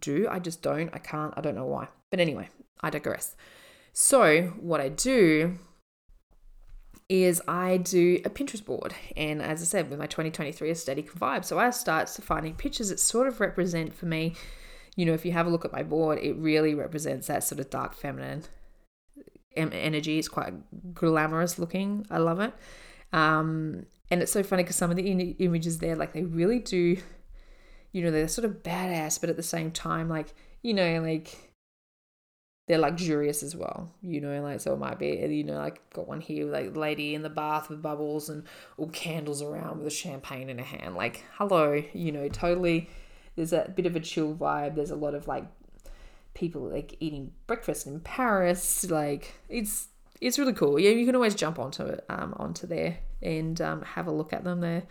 [0.00, 0.26] do.
[0.30, 0.90] I just don't.
[0.92, 1.34] I can't.
[1.36, 1.88] I don't know why.
[2.10, 2.48] But anyway,
[2.80, 3.36] I digress.
[3.92, 5.58] So, what I do
[7.08, 8.94] is I do a Pinterest board.
[9.16, 11.44] And as I said, with my 2023 aesthetic vibe.
[11.44, 14.34] So I start finding pictures that sort of represent for me,
[14.94, 17.60] you know, if you have a look at my board, it really represents that sort
[17.60, 18.44] of dark feminine
[19.56, 20.18] energy.
[20.18, 20.52] It's quite
[20.94, 22.06] glamorous looking.
[22.10, 22.52] I love it.
[23.12, 26.98] Um, and it's so funny because some of the images there, like they really do,
[27.92, 31.48] you know, they're sort of badass, but at the same time, like, you know, like
[32.68, 36.06] they're luxurious as well, you know, like so it might be, you know, like got
[36.06, 38.44] one here, like lady in the bath with bubbles and
[38.76, 40.94] all candles around with a champagne in her hand.
[40.94, 42.90] Like, hello, you know, totally.
[43.36, 44.74] There's a bit of a chill vibe.
[44.74, 45.46] There's a lot of like
[46.34, 48.90] people like eating breakfast in Paris.
[48.90, 49.88] Like, it's
[50.20, 50.78] it's really cool.
[50.78, 54.32] Yeah, you can always jump onto it, um, onto there and um, have a look
[54.34, 54.60] at them.
[54.60, 54.82] There,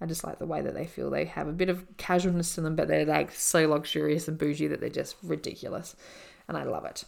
[0.00, 1.10] I just like the way that they feel.
[1.10, 4.68] They have a bit of casualness to them, but they're like so luxurious and bougie
[4.68, 5.96] that they're just ridiculous
[6.48, 7.04] and I love it.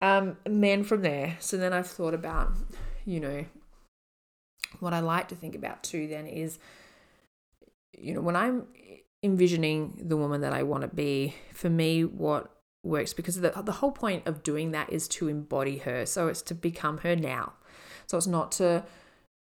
[0.00, 2.52] Um, and then from there, so then I've thought about,
[3.04, 3.44] you know,
[4.80, 6.06] what I like to think about too.
[6.06, 6.58] Then is,
[7.96, 8.66] you know, when I'm
[9.22, 12.50] envisioning the woman that I want to be, for me, what
[12.84, 16.04] works because the the whole point of doing that is to embody her.
[16.04, 17.54] So it's to become her now.
[18.06, 18.84] So it's not to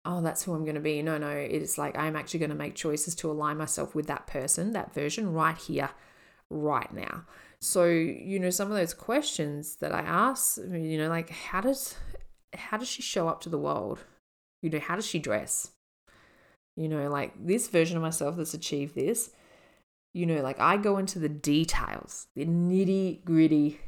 [0.08, 1.02] oh, that's who I'm going to be.
[1.02, 4.26] No, no, it's like I'm actually going to make choices to align myself with that
[4.26, 5.90] person, that version right here,
[6.50, 7.26] right now.
[7.60, 11.96] So, you know, some of those questions that I ask, you know, like how does
[12.54, 13.98] how does she show up to the world?
[14.62, 15.72] You know, how does she dress?
[16.74, 19.30] You know, like this version of myself that's achieved this,
[20.14, 23.80] you know, like I go into the details, the nitty gritty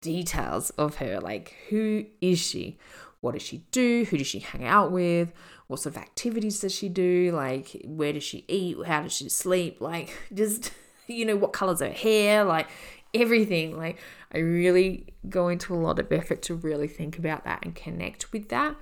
[0.00, 1.20] details of her.
[1.20, 2.78] Like, who is she?
[3.20, 4.04] What does she do?
[4.04, 5.32] Who does she hang out with?
[5.66, 7.32] What sort of activities does she do?
[7.34, 8.76] Like, where does she eat?
[8.86, 9.80] How does she sleep?
[9.80, 10.72] Like, just,
[11.06, 12.44] you know, what color's her hair?
[12.44, 12.68] Like,
[13.14, 13.76] everything.
[13.76, 13.98] Like,
[14.32, 18.32] I really go into a lot of effort to really think about that and connect
[18.32, 18.76] with that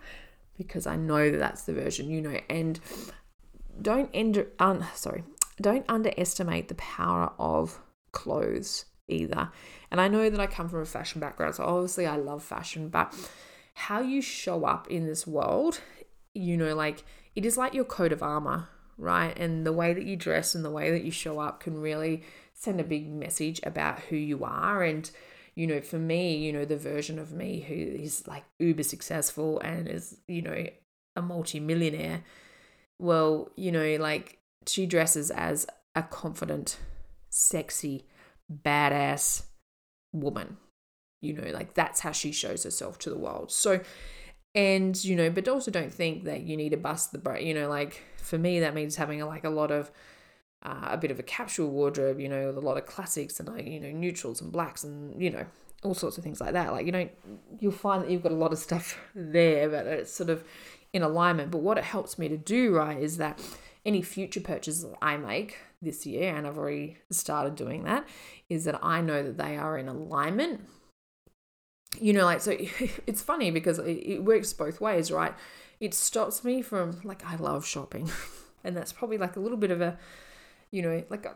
[0.56, 2.80] because I know that that's the version, you know, and
[3.80, 5.22] don't end, un, sorry,
[5.60, 7.80] don't underestimate the power of
[8.12, 9.50] clothes either.
[9.90, 12.88] And I know that I come from a fashion background, so obviously I love fashion,
[12.88, 13.14] but
[13.76, 15.80] how you show up in this world,
[16.34, 19.38] you know, like it is like your coat of armor, right?
[19.38, 22.22] And the way that you dress and the way that you show up can really
[22.54, 25.10] send a big message about who you are and
[25.54, 29.58] you know, for me, you know, the version of me who is like uber successful
[29.60, 30.66] and is, you know,
[31.16, 32.22] a multi-millionaire,
[32.98, 36.78] well, you know, like she dresses as a confident,
[37.30, 38.04] sexy,
[38.52, 39.44] badass
[40.12, 40.58] woman.
[41.20, 43.50] You know, like that's how she shows herself to the world.
[43.50, 43.80] So,
[44.54, 47.46] and you know, but also don't think that you need to bust the brain.
[47.46, 49.90] You know, like for me, that means having like a lot of
[50.62, 52.20] uh, a bit of a capsule wardrobe.
[52.20, 55.30] You know, a lot of classics and like you know neutrals and blacks and you
[55.30, 55.46] know
[55.82, 56.72] all sorts of things like that.
[56.72, 57.08] Like you know,
[57.58, 60.44] you'll find that you've got a lot of stuff there, but it's sort of
[60.92, 61.50] in alignment.
[61.50, 63.40] But what it helps me to do, right, is that
[63.84, 68.06] any future purchases I make this year, and I've already started doing that,
[68.48, 70.62] is that I know that they are in alignment.
[72.00, 72.52] You know, like, so
[73.06, 75.34] it's funny because it works both ways, right?
[75.80, 78.10] It stops me from, like, I love shopping.
[78.64, 79.98] and that's probably like a little bit of a,
[80.70, 81.34] you know, like, a,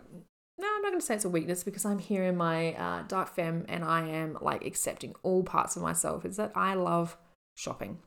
[0.58, 3.02] no, I'm not going to say it's a weakness because I'm here in my uh,
[3.08, 6.24] dark femme and I am like accepting all parts of myself.
[6.26, 7.16] Is that I love
[7.56, 7.98] shopping.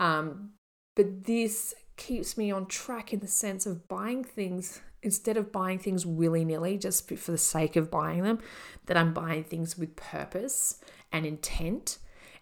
[0.00, 0.50] Um,
[0.96, 5.78] but this keeps me on track in the sense of buying things instead of buying
[5.78, 8.40] things willy nilly just for the sake of buying them,
[8.86, 10.80] that I'm buying things with purpose
[11.12, 11.98] and intent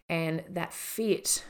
[0.09, 1.45] and that fit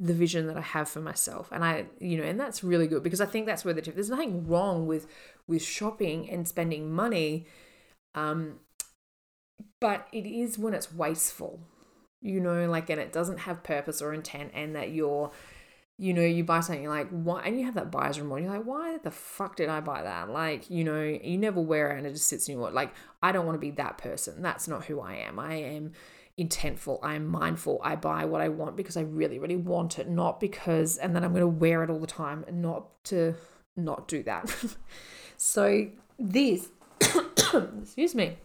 [0.00, 1.48] the vision that I have for myself.
[1.50, 3.94] And I, you know, and that's really good because I think that's where the tip.
[3.94, 5.06] there's nothing wrong with
[5.46, 7.46] with shopping and spending money.
[8.14, 8.60] Um,
[9.80, 11.60] but it is when it's wasteful,
[12.20, 15.32] you know, like, and it doesn't have purpose or intent, and that you're
[16.00, 18.42] you know, you buy something like why, and you have that buyer's remorse.
[18.42, 20.30] You're like, why the fuck did I buy that?
[20.30, 22.94] Like, you know, you never wear it and it just sits in your like.
[23.20, 24.40] I don't want to be that person.
[24.40, 25.40] That's not who I am.
[25.40, 25.92] I am
[26.38, 26.98] intentful.
[27.02, 27.80] I am mindful.
[27.82, 31.24] I buy what I want because I really, really want it, not because, and then
[31.24, 33.34] I'm going to wear it all the time, and not to
[33.76, 34.54] not do that.
[35.36, 36.68] so this,
[37.82, 38.38] excuse me,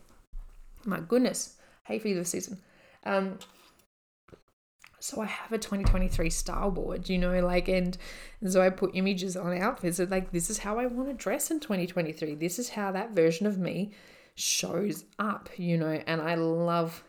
[0.86, 2.60] my goodness, hay fever season.
[3.06, 3.40] Um,
[5.00, 7.98] so I have a 2023 style board, you know, like, and,
[8.48, 9.98] so I put images on outfits.
[9.98, 12.36] So like, this is how I want to dress in 2023.
[12.36, 13.92] This is how that version of me
[14.36, 17.04] shows up, you know, and I love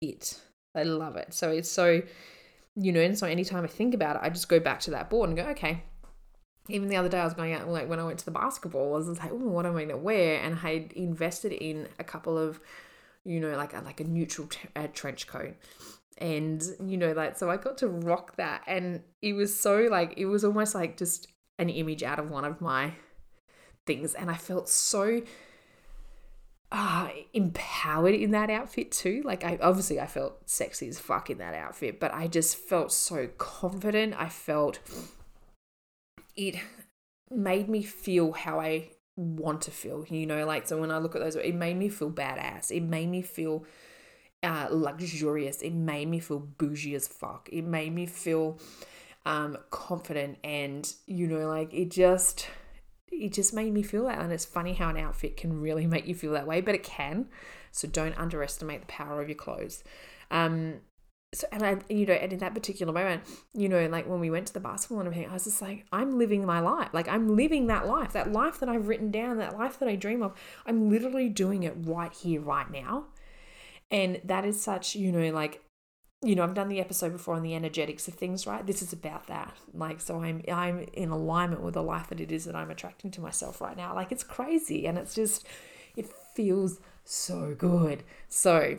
[0.00, 0.40] it.
[0.74, 1.34] I love it.
[1.34, 2.02] So it's so,
[2.76, 5.10] you know, and so anytime I think about it, I just go back to that
[5.10, 5.84] board and go, okay.
[6.68, 8.94] Even the other day, I was going out, like when I went to the basketball,
[8.94, 10.40] I was like, oh, what am I going to wear?
[10.40, 12.60] And I invested in a couple of,
[13.24, 15.56] you know, like a, like a neutral t- a trench coat
[16.20, 20.12] and you know like so i got to rock that and it was so like
[20.16, 22.92] it was almost like just an image out of one of my
[23.86, 25.22] things and i felt so
[26.72, 31.38] uh, empowered in that outfit too like i obviously i felt sexy as fuck in
[31.38, 34.78] that outfit but i just felt so confident i felt
[36.36, 36.56] it
[37.30, 41.14] made me feel how i want to feel you know like so when i look
[41.16, 43.64] at those it made me feel badass it made me feel
[44.42, 45.62] uh, luxurious.
[45.62, 47.48] It made me feel bougie as fuck.
[47.52, 48.58] It made me feel
[49.26, 52.48] um, confident, and you know, like it just
[53.10, 54.18] it just made me feel that.
[54.18, 56.82] And it's funny how an outfit can really make you feel that way, but it
[56.82, 57.26] can.
[57.72, 59.84] So don't underestimate the power of your clothes.
[60.30, 60.80] Um,
[61.32, 63.22] so and I, you know, and in that particular moment,
[63.54, 65.86] you know, like when we went to the basketball and everything, I was just like,
[65.92, 66.88] I'm living my life.
[66.92, 69.94] Like I'm living that life, that life that I've written down, that life that I
[69.94, 70.34] dream of.
[70.66, 73.06] I'm literally doing it right here, right now.
[73.92, 75.62] And that is such, you know, like
[76.22, 78.66] you know, I've done the episode before on the energetics of things, right?
[78.66, 79.56] This is about that.
[79.72, 83.10] Like, so I'm I'm in alignment with the life that it is that I'm attracting
[83.12, 83.94] to myself right now.
[83.94, 85.46] Like, it's crazy, and it's just,
[85.96, 88.04] it feels so good.
[88.28, 88.78] So,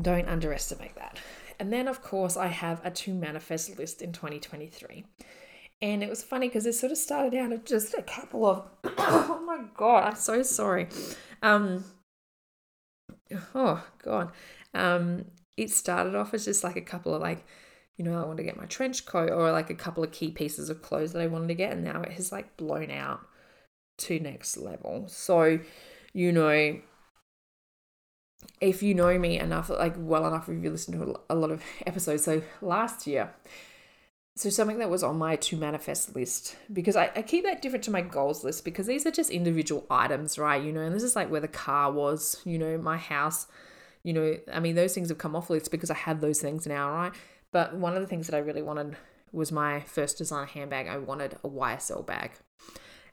[0.00, 1.20] don't underestimate that.
[1.60, 5.04] And then, of course, I have a to manifest list in 2023.
[5.80, 8.68] And it was funny because it sort of started out of just a couple of,
[8.98, 10.88] oh my God, I'm so sorry.
[11.42, 11.84] Um,
[13.54, 14.30] oh god
[14.74, 15.24] um
[15.56, 17.44] it started off as just like a couple of like
[17.96, 20.30] you know i want to get my trench coat or like a couple of key
[20.30, 23.20] pieces of clothes that i wanted to get and now it has like blown out
[23.98, 25.06] to next level.
[25.08, 25.60] So
[26.12, 26.78] you know
[28.60, 31.62] if you know me enough like well enough if you listen to a lot of
[31.86, 33.32] episodes so last year
[34.36, 37.84] so something that was on my to manifest list because I, I keep that different
[37.84, 41.02] to my goals list because these are just individual items right you know and this
[41.02, 43.46] is like where the car was you know my house
[44.04, 46.66] you know i mean those things have come off list because i have those things
[46.66, 47.12] now right
[47.52, 48.96] but one of the things that i really wanted
[49.32, 52.32] was my first designer handbag i wanted a ysl bag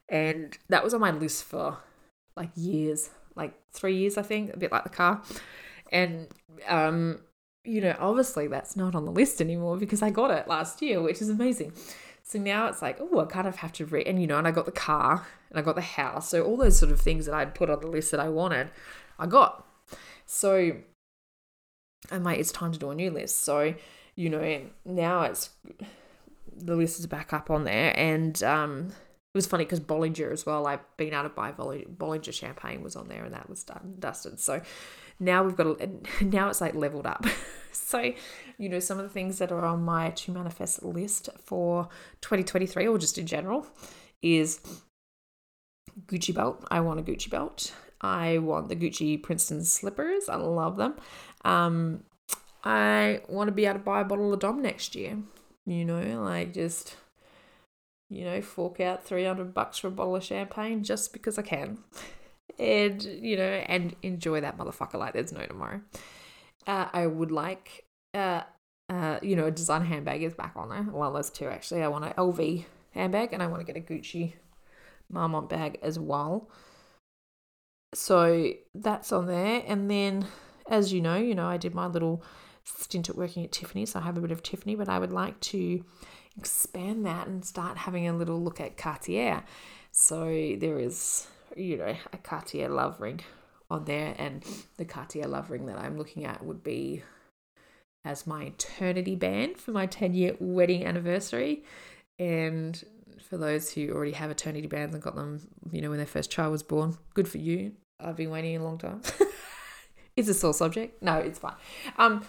[0.07, 1.77] and that was on my list for
[2.35, 5.21] like years like three years i think a bit like the car
[5.91, 6.27] and
[6.67, 7.19] um
[7.63, 11.01] you know, obviously that's not on the list anymore because I got it last year,
[11.01, 11.73] which is amazing.
[12.23, 14.47] So now it's like, oh, I kind of have to read, and you know, and
[14.47, 16.29] I got the car and I got the house.
[16.29, 18.71] So all those sort of things that I'd put on the list that I wanted,
[19.17, 19.65] I got.
[20.31, 20.73] So
[22.11, 23.39] I'm like, it's time to do a new list.
[23.39, 23.73] So,
[24.15, 25.49] you know, now it's
[26.55, 27.97] the list is back up on there.
[27.97, 32.31] And um, it was funny because Bollinger as well, like being able to buy Bollinger
[32.31, 34.39] champagne was on there and that was done, dusted.
[34.39, 34.61] So
[35.19, 35.89] now we've got, a,
[36.23, 37.25] now it's like leveled up.
[37.71, 38.13] so,
[38.59, 41.89] you know, some of the things that are on my to manifest list for
[42.21, 43.65] 2023 or just in general
[44.21, 44.59] is
[46.05, 46.63] Gucci belt.
[46.69, 47.73] I want a Gucci belt.
[48.01, 50.29] I want the Gucci Princeton slippers.
[50.29, 50.95] I love them.
[51.43, 52.03] Um,
[52.63, 55.17] I want to be able to buy a bottle of Dom next year.
[55.65, 56.95] You know, like just,
[58.09, 61.79] you know, fork out 300 bucks for a bottle of champagne just because I can.
[62.57, 65.79] And, you know, and enjoy that motherfucker like there's no tomorrow.
[66.67, 68.41] Uh, I would like, uh,
[68.89, 70.85] uh, you know, a designer handbag is back on there.
[70.91, 71.83] Well, there's two actually.
[71.83, 74.33] I want an LV handbag and I want to get a Gucci
[75.09, 76.49] Marmont bag as well.
[77.93, 79.63] So that's on there.
[79.65, 80.27] And then,
[80.69, 82.23] as you know, you know, I did my little
[82.63, 85.11] stint at working at Tiffany, so I have a bit of Tiffany, but I would
[85.11, 85.83] like to
[86.37, 89.43] expand that and start having a little look at Cartier.
[89.91, 90.25] So
[90.59, 93.21] there is, you know, a Cartier love ring
[93.69, 94.43] on there, and
[94.77, 97.03] the Cartier love ring that I'm looking at would be
[98.05, 101.63] as my eternity band for my 10 year wedding anniversary.
[102.17, 102.81] And
[103.29, 106.31] for those who already have eternity bands and got them, you know, when their first
[106.31, 106.97] child was born.
[107.13, 107.73] Good for you.
[107.99, 109.01] I've been waiting a long time.
[110.15, 111.01] it's a sore subject.
[111.03, 111.55] No, it's fine.
[111.97, 112.25] Um,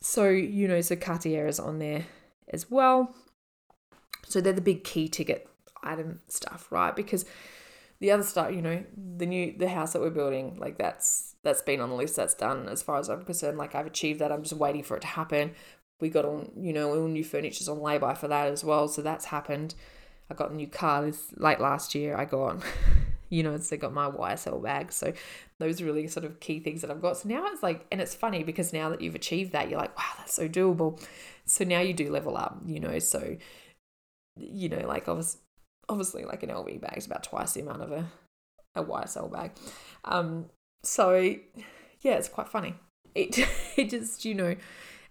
[0.00, 2.06] so you know, so Cartier is on there
[2.48, 3.14] as well.
[4.26, 5.48] So they're the big key ticket
[5.82, 6.94] item stuff, right?
[6.94, 7.24] Because
[7.98, 11.62] the other stuff, you know, the new the house that we're building, like that's that's
[11.62, 12.16] been on the list.
[12.16, 13.58] That's done as far as I'm concerned.
[13.58, 14.30] Like I've achieved that.
[14.30, 15.52] I'm just waiting for it to happen.
[16.00, 18.88] We got on, you know, all new furniture's on lay-by for that as well.
[18.88, 19.74] So that's happened.
[20.30, 22.16] I got a new car this late last year.
[22.16, 22.62] I got,
[23.28, 24.92] you know, so I got my YSL bag.
[24.92, 25.12] So
[25.58, 27.18] those are really sort of key things that I've got.
[27.18, 29.96] So now it's like, and it's funny because now that you've achieved that, you're like,
[29.96, 31.00] wow, that's so doable.
[31.44, 32.98] So now you do level up, you know.
[32.98, 33.36] So,
[34.36, 35.40] you know, like obviously,
[35.88, 38.06] obviously like an LV bag is about twice the amount of a,
[38.74, 39.52] a YSL bag.
[40.04, 40.46] Um,
[40.82, 42.74] so yeah, it's quite funny.
[43.14, 43.38] It
[43.76, 44.56] it just, you know,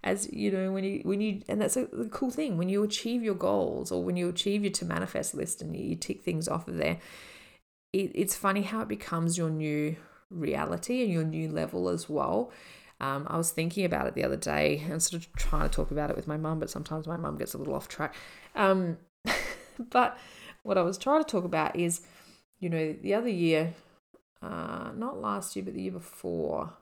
[0.03, 2.57] as you know when you when you and that's a cool thing.
[2.57, 5.95] When you achieve your goals or when you achieve your to manifest list and you
[5.95, 6.97] tick things off of there
[7.93, 9.95] it, it's funny how it becomes your new
[10.29, 12.51] reality and your new level as well.
[12.99, 15.91] Um, I was thinking about it the other day and sort of trying to talk
[15.91, 18.15] about it with my mum, but sometimes my mum gets a little off track.
[18.55, 18.97] Um,
[19.89, 20.17] but
[20.63, 22.01] what I was trying to talk about is,
[22.59, 23.73] you know, the other year,
[24.41, 26.73] uh, not last year, but the year before,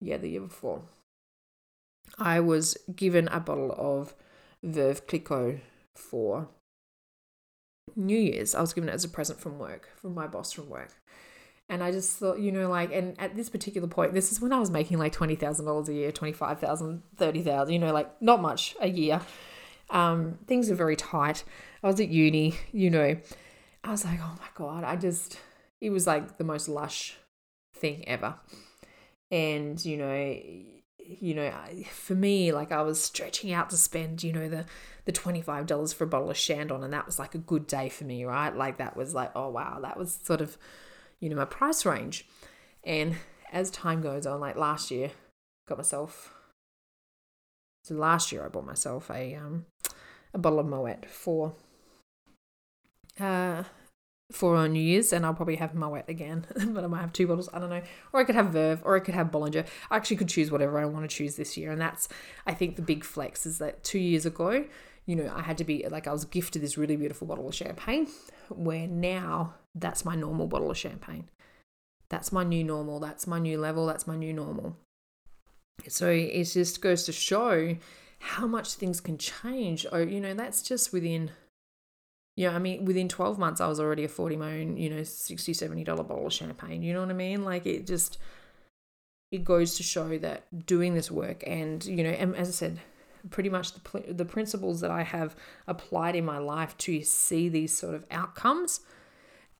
[0.00, 0.82] yeah, the year before,
[2.18, 4.14] I was given a bottle of
[4.64, 5.60] Veuve Clicquot
[5.94, 6.48] for
[7.96, 8.54] New Year's.
[8.54, 10.94] I was given it as a present from work, from my boss from work.
[11.68, 14.52] And I just thought, you know, like, and at this particular point, this is when
[14.52, 18.88] I was making like $20,000 a year, 25,000, 30,000, you know, like not much a
[18.88, 19.20] year.
[19.88, 21.44] Um, things are very tight.
[21.82, 23.16] I was at uni, you know,
[23.84, 25.38] I was like, oh my God, I just,
[25.80, 27.16] it was like the most lush
[27.74, 28.34] thing ever.
[29.30, 30.34] And, you know,
[31.20, 31.52] you know,
[31.90, 34.66] for me, like I was stretching out to spend, you know, the
[35.04, 37.66] the twenty five dollars for a bottle of Chandon, and that was like a good
[37.66, 38.54] day for me, right?
[38.54, 40.56] Like that was like, oh wow, that was sort of,
[41.18, 42.26] you know, my price range.
[42.84, 43.16] And
[43.52, 45.10] as time goes on, like last year,
[45.68, 46.32] got myself.
[47.84, 49.66] So last year, I bought myself a um
[50.32, 51.54] a bottle of Moet for
[53.18, 53.64] uh
[54.32, 57.26] for New Year's, and I'll probably have my Moet again, but I might have two
[57.26, 57.48] bottles.
[57.52, 59.66] I don't know, or I could have Veuve, or I could have Bollinger.
[59.90, 62.08] I actually could choose whatever I want to choose this year, and that's
[62.46, 64.64] I think the big flex is that two years ago,
[65.06, 67.54] you know, I had to be like I was gifted this really beautiful bottle of
[67.54, 68.08] champagne,
[68.48, 71.28] where now that's my normal bottle of champagne.
[72.08, 73.00] That's my new normal.
[73.00, 73.86] That's my new level.
[73.86, 74.76] That's my new normal.
[75.88, 77.76] So it just goes to show
[78.18, 79.86] how much things can change.
[79.90, 81.30] Oh, you know, that's just within
[82.40, 85.52] yeah, I mean, within 12 months, I was already affording my own, you know, 60
[85.52, 86.82] $70 bottle of champagne.
[86.82, 87.44] You know what I mean?
[87.44, 88.16] Like, it just,
[89.30, 92.80] it goes to show that doing this work and, you know, and as I said,
[93.28, 95.36] pretty much the, the principles that I have
[95.66, 98.80] applied in my life to see these sort of outcomes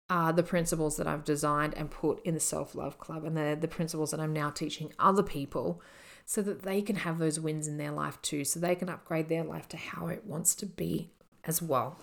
[0.08, 3.24] are the principles that I've designed and put in the Self Love Club.
[3.24, 5.82] And they're the principles that I'm now teaching other people
[6.24, 9.28] so that they can have those wins in their life too, so they can upgrade
[9.28, 11.10] their life to how it wants to be
[11.44, 11.98] as well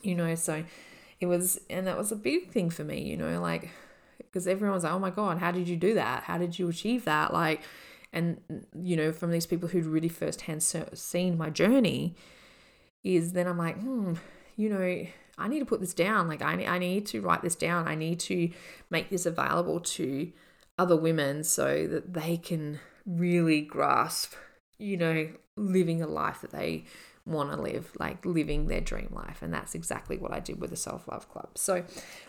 [0.00, 0.64] you know, so
[1.20, 3.70] it was, and that was a big thing for me, you know, like,
[4.18, 6.24] because everyone's like, oh my God, how did you do that?
[6.24, 7.32] How did you achieve that?
[7.32, 7.62] Like,
[8.12, 8.40] and,
[8.74, 12.14] you know, from these people who'd really firsthand seen my journey,
[13.04, 14.14] is then I'm like, hmm,
[14.56, 15.06] you know,
[15.38, 16.28] I need to put this down.
[16.28, 17.88] Like, I, I need to write this down.
[17.88, 18.50] I need to
[18.90, 20.32] make this available to
[20.78, 24.34] other women so that they can really grasp,
[24.78, 26.84] you know, living a life that they
[27.24, 29.42] want to live, like living their dream life.
[29.42, 31.50] And that's exactly what I did with the Self Love Club.
[31.56, 31.84] So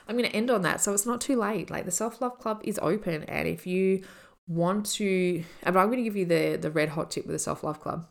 [0.07, 0.81] I'm going to end on that.
[0.81, 1.69] So it's not too late.
[1.69, 3.23] Like the Self Love Club is open.
[3.23, 4.03] And if you
[4.47, 7.33] want to, uh, but I'm going to give you the, the red hot tip with
[7.33, 8.07] the Self Love Club.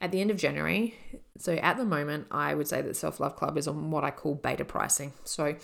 [0.00, 0.96] At the end of January,
[1.38, 4.10] so at the moment, I would say that Self Love Club is on what I
[4.10, 5.12] call beta pricing.
[5.22, 5.54] So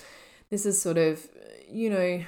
[0.50, 1.26] this is sort of,
[1.68, 2.22] you know,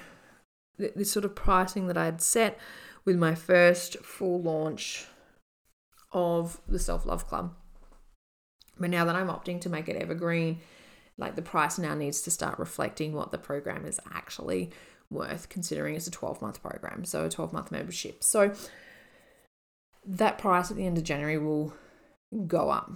[0.77, 2.59] this sort of pricing that I had set
[3.05, 5.07] with my first full launch
[6.13, 7.55] of the Self Love Club.
[8.81, 10.61] But now that I'm opting to make it evergreen,
[11.19, 14.71] like the price now needs to start reflecting what the program is actually
[15.11, 18.25] worth, considering it's a 12 month program, so a 12 month membership.
[18.25, 18.55] So
[20.07, 21.75] that price at the end of January will
[22.47, 22.91] go up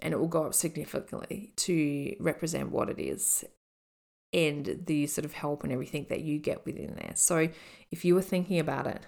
[0.00, 3.44] and it will go up significantly to represent what it is
[4.32, 7.12] and the sort of help and everything that you get within there.
[7.14, 7.48] So
[7.90, 9.06] if you were thinking about it,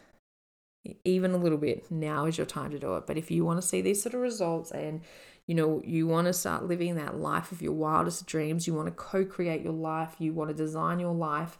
[1.04, 3.06] even a little bit, now is your time to do it.
[3.06, 5.02] But if you want to see these sort of results and
[5.48, 8.86] you know, you want to start living that life of your wildest dreams, you want
[8.86, 11.58] to co create your life, you want to design your life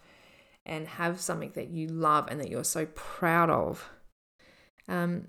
[0.66, 3.88] and have something that you love and that you're so proud of,
[4.88, 5.28] um,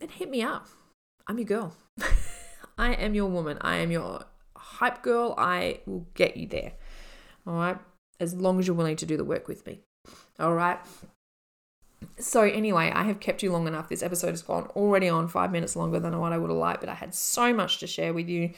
[0.00, 0.66] then hit me up.
[1.28, 1.76] I'm your girl.
[2.78, 3.56] I am your woman.
[3.60, 4.24] I am your
[4.56, 5.36] hype girl.
[5.38, 6.72] I will get you there.
[7.46, 7.78] All right.
[8.18, 9.80] As long as you're willing to do the work with me.
[10.40, 10.80] All right.
[12.18, 13.88] So, anyway, I have kept you long enough.
[13.88, 16.80] This episode has gone already on five minutes longer than what I would have liked,
[16.80, 18.52] but I had so much to share with you.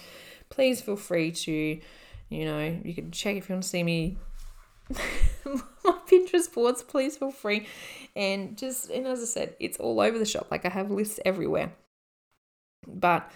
[0.50, 1.80] Please feel free to,
[2.28, 4.18] you know, you can check if you want to see me.
[5.44, 7.66] my Pinterest boards, please feel free.
[8.14, 10.48] And just, and as I said, it's all over the shop.
[10.50, 11.72] Like I have lists everywhere.
[12.86, 13.30] But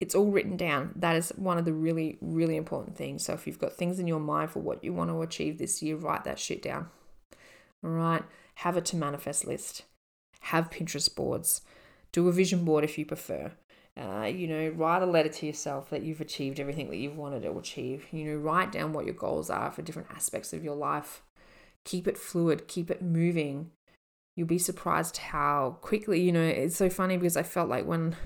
[0.00, 0.92] it's all written down.
[0.96, 3.24] That is one of the really, really important things.
[3.24, 5.82] So if you've got things in your mind for what you want to achieve this
[5.82, 6.88] year, write that shit down.
[7.82, 8.22] All right
[8.62, 9.82] have a to manifest list,
[10.40, 11.62] have Pinterest boards,
[12.12, 13.50] do a vision board if you prefer.
[13.96, 17.42] Uh, you know, write a letter to yourself that you've achieved everything that you've wanted
[17.42, 18.06] to achieve.
[18.12, 21.22] You know, write down what your goals are for different aspects of your life.
[21.84, 23.72] Keep it fluid, keep it moving.
[24.36, 28.16] You'll be surprised how quickly, you know, it's so funny because I felt like when,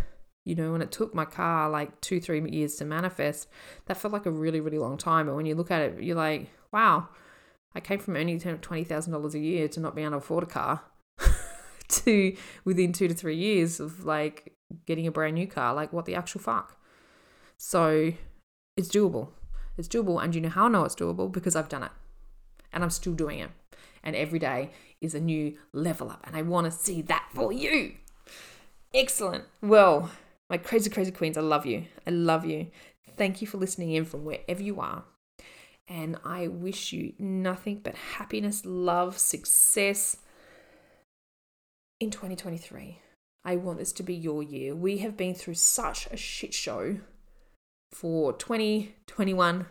[0.44, 3.48] you know, when it took my car like two, three years to manifest,
[3.86, 5.26] that felt like a really, really long time.
[5.26, 7.08] But when you look at it, you're like, wow,
[7.76, 10.80] I came from earning $20,000 a year to not being able to afford a car
[11.88, 14.54] to within two to three years of like
[14.86, 15.74] getting a brand new car.
[15.74, 16.80] Like, what the actual fuck?
[17.58, 18.14] So
[18.78, 19.28] it's doable.
[19.76, 20.24] It's doable.
[20.24, 21.30] And you know how I know it's doable?
[21.30, 21.92] Because I've done it
[22.72, 23.50] and I'm still doing it.
[24.02, 24.70] And every day
[25.02, 26.24] is a new level up.
[26.26, 27.96] And I want to see that for you.
[28.94, 29.44] Excellent.
[29.60, 30.10] Well,
[30.48, 31.84] my crazy, crazy queens, I love you.
[32.06, 32.68] I love you.
[33.18, 35.04] Thank you for listening in from wherever you are.
[35.88, 40.16] And I wish you nothing but happiness, love, success
[42.00, 43.00] in 2023.
[43.44, 44.74] I want this to be your year.
[44.74, 46.98] We have been through such a shit show
[47.92, 49.66] for 2021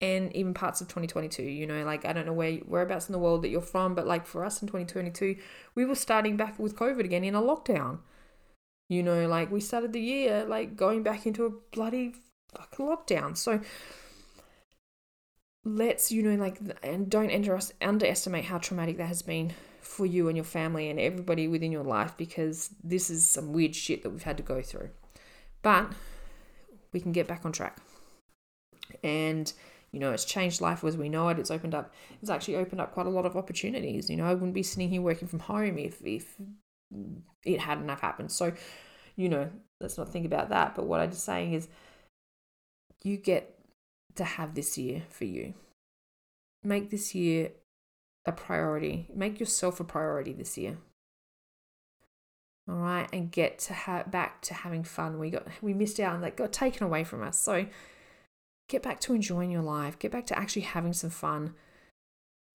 [0.00, 3.18] and even parts of 2022 you know like i don't know where whereabouts in the
[3.18, 5.36] world that you're from but like for us in 2022
[5.74, 7.98] we were starting back with covid again in a lockdown
[8.88, 12.14] you know like we started the year like going back into a bloody
[12.54, 13.60] fucking lockdown so
[15.64, 20.28] let's you know like and don't under, underestimate how traumatic that has been for you
[20.28, 24.10] and your family and everybody within your life because this is some weird shit that
[24.10, 24.90] we've had to go through.
[25.62, 25.92] But
[26.92, 27.78] we can get back on track.
[29.02, 29.52] And
[29.92, 31.38] you know it's changed life as we know it.
[31.38, 34.10] It's opened up it's actually opened up quite a lot of opportunities.
[34.10, 36.36] You know i wouldn't be sitting here working from home if if
[37.44, 38.32] it hadn't have happened.
[38.32, 38.52] So
[39.16, 39.50] you know
[39.80, 40.74] let's not think about that.
[40.74, 41.68] But what i'm just saying is
[43.02, 43.53] you get
[44.16, 45.54] to have this year for you.
[46.62, 47.50] Make this year
[48.26, 49.08] a priority.
[49.14, 50.78] Make yourself a priority this year.
[52.68, 55.18] All right, and get to have back to having fun.
[55.18, 57.38] We got we missed out and that got taken away from us.
[57.38, 57.66] So
[58.68, 59.98] get back to enjoying your life.
[59.98, 61.54] Get back to actually having some fun.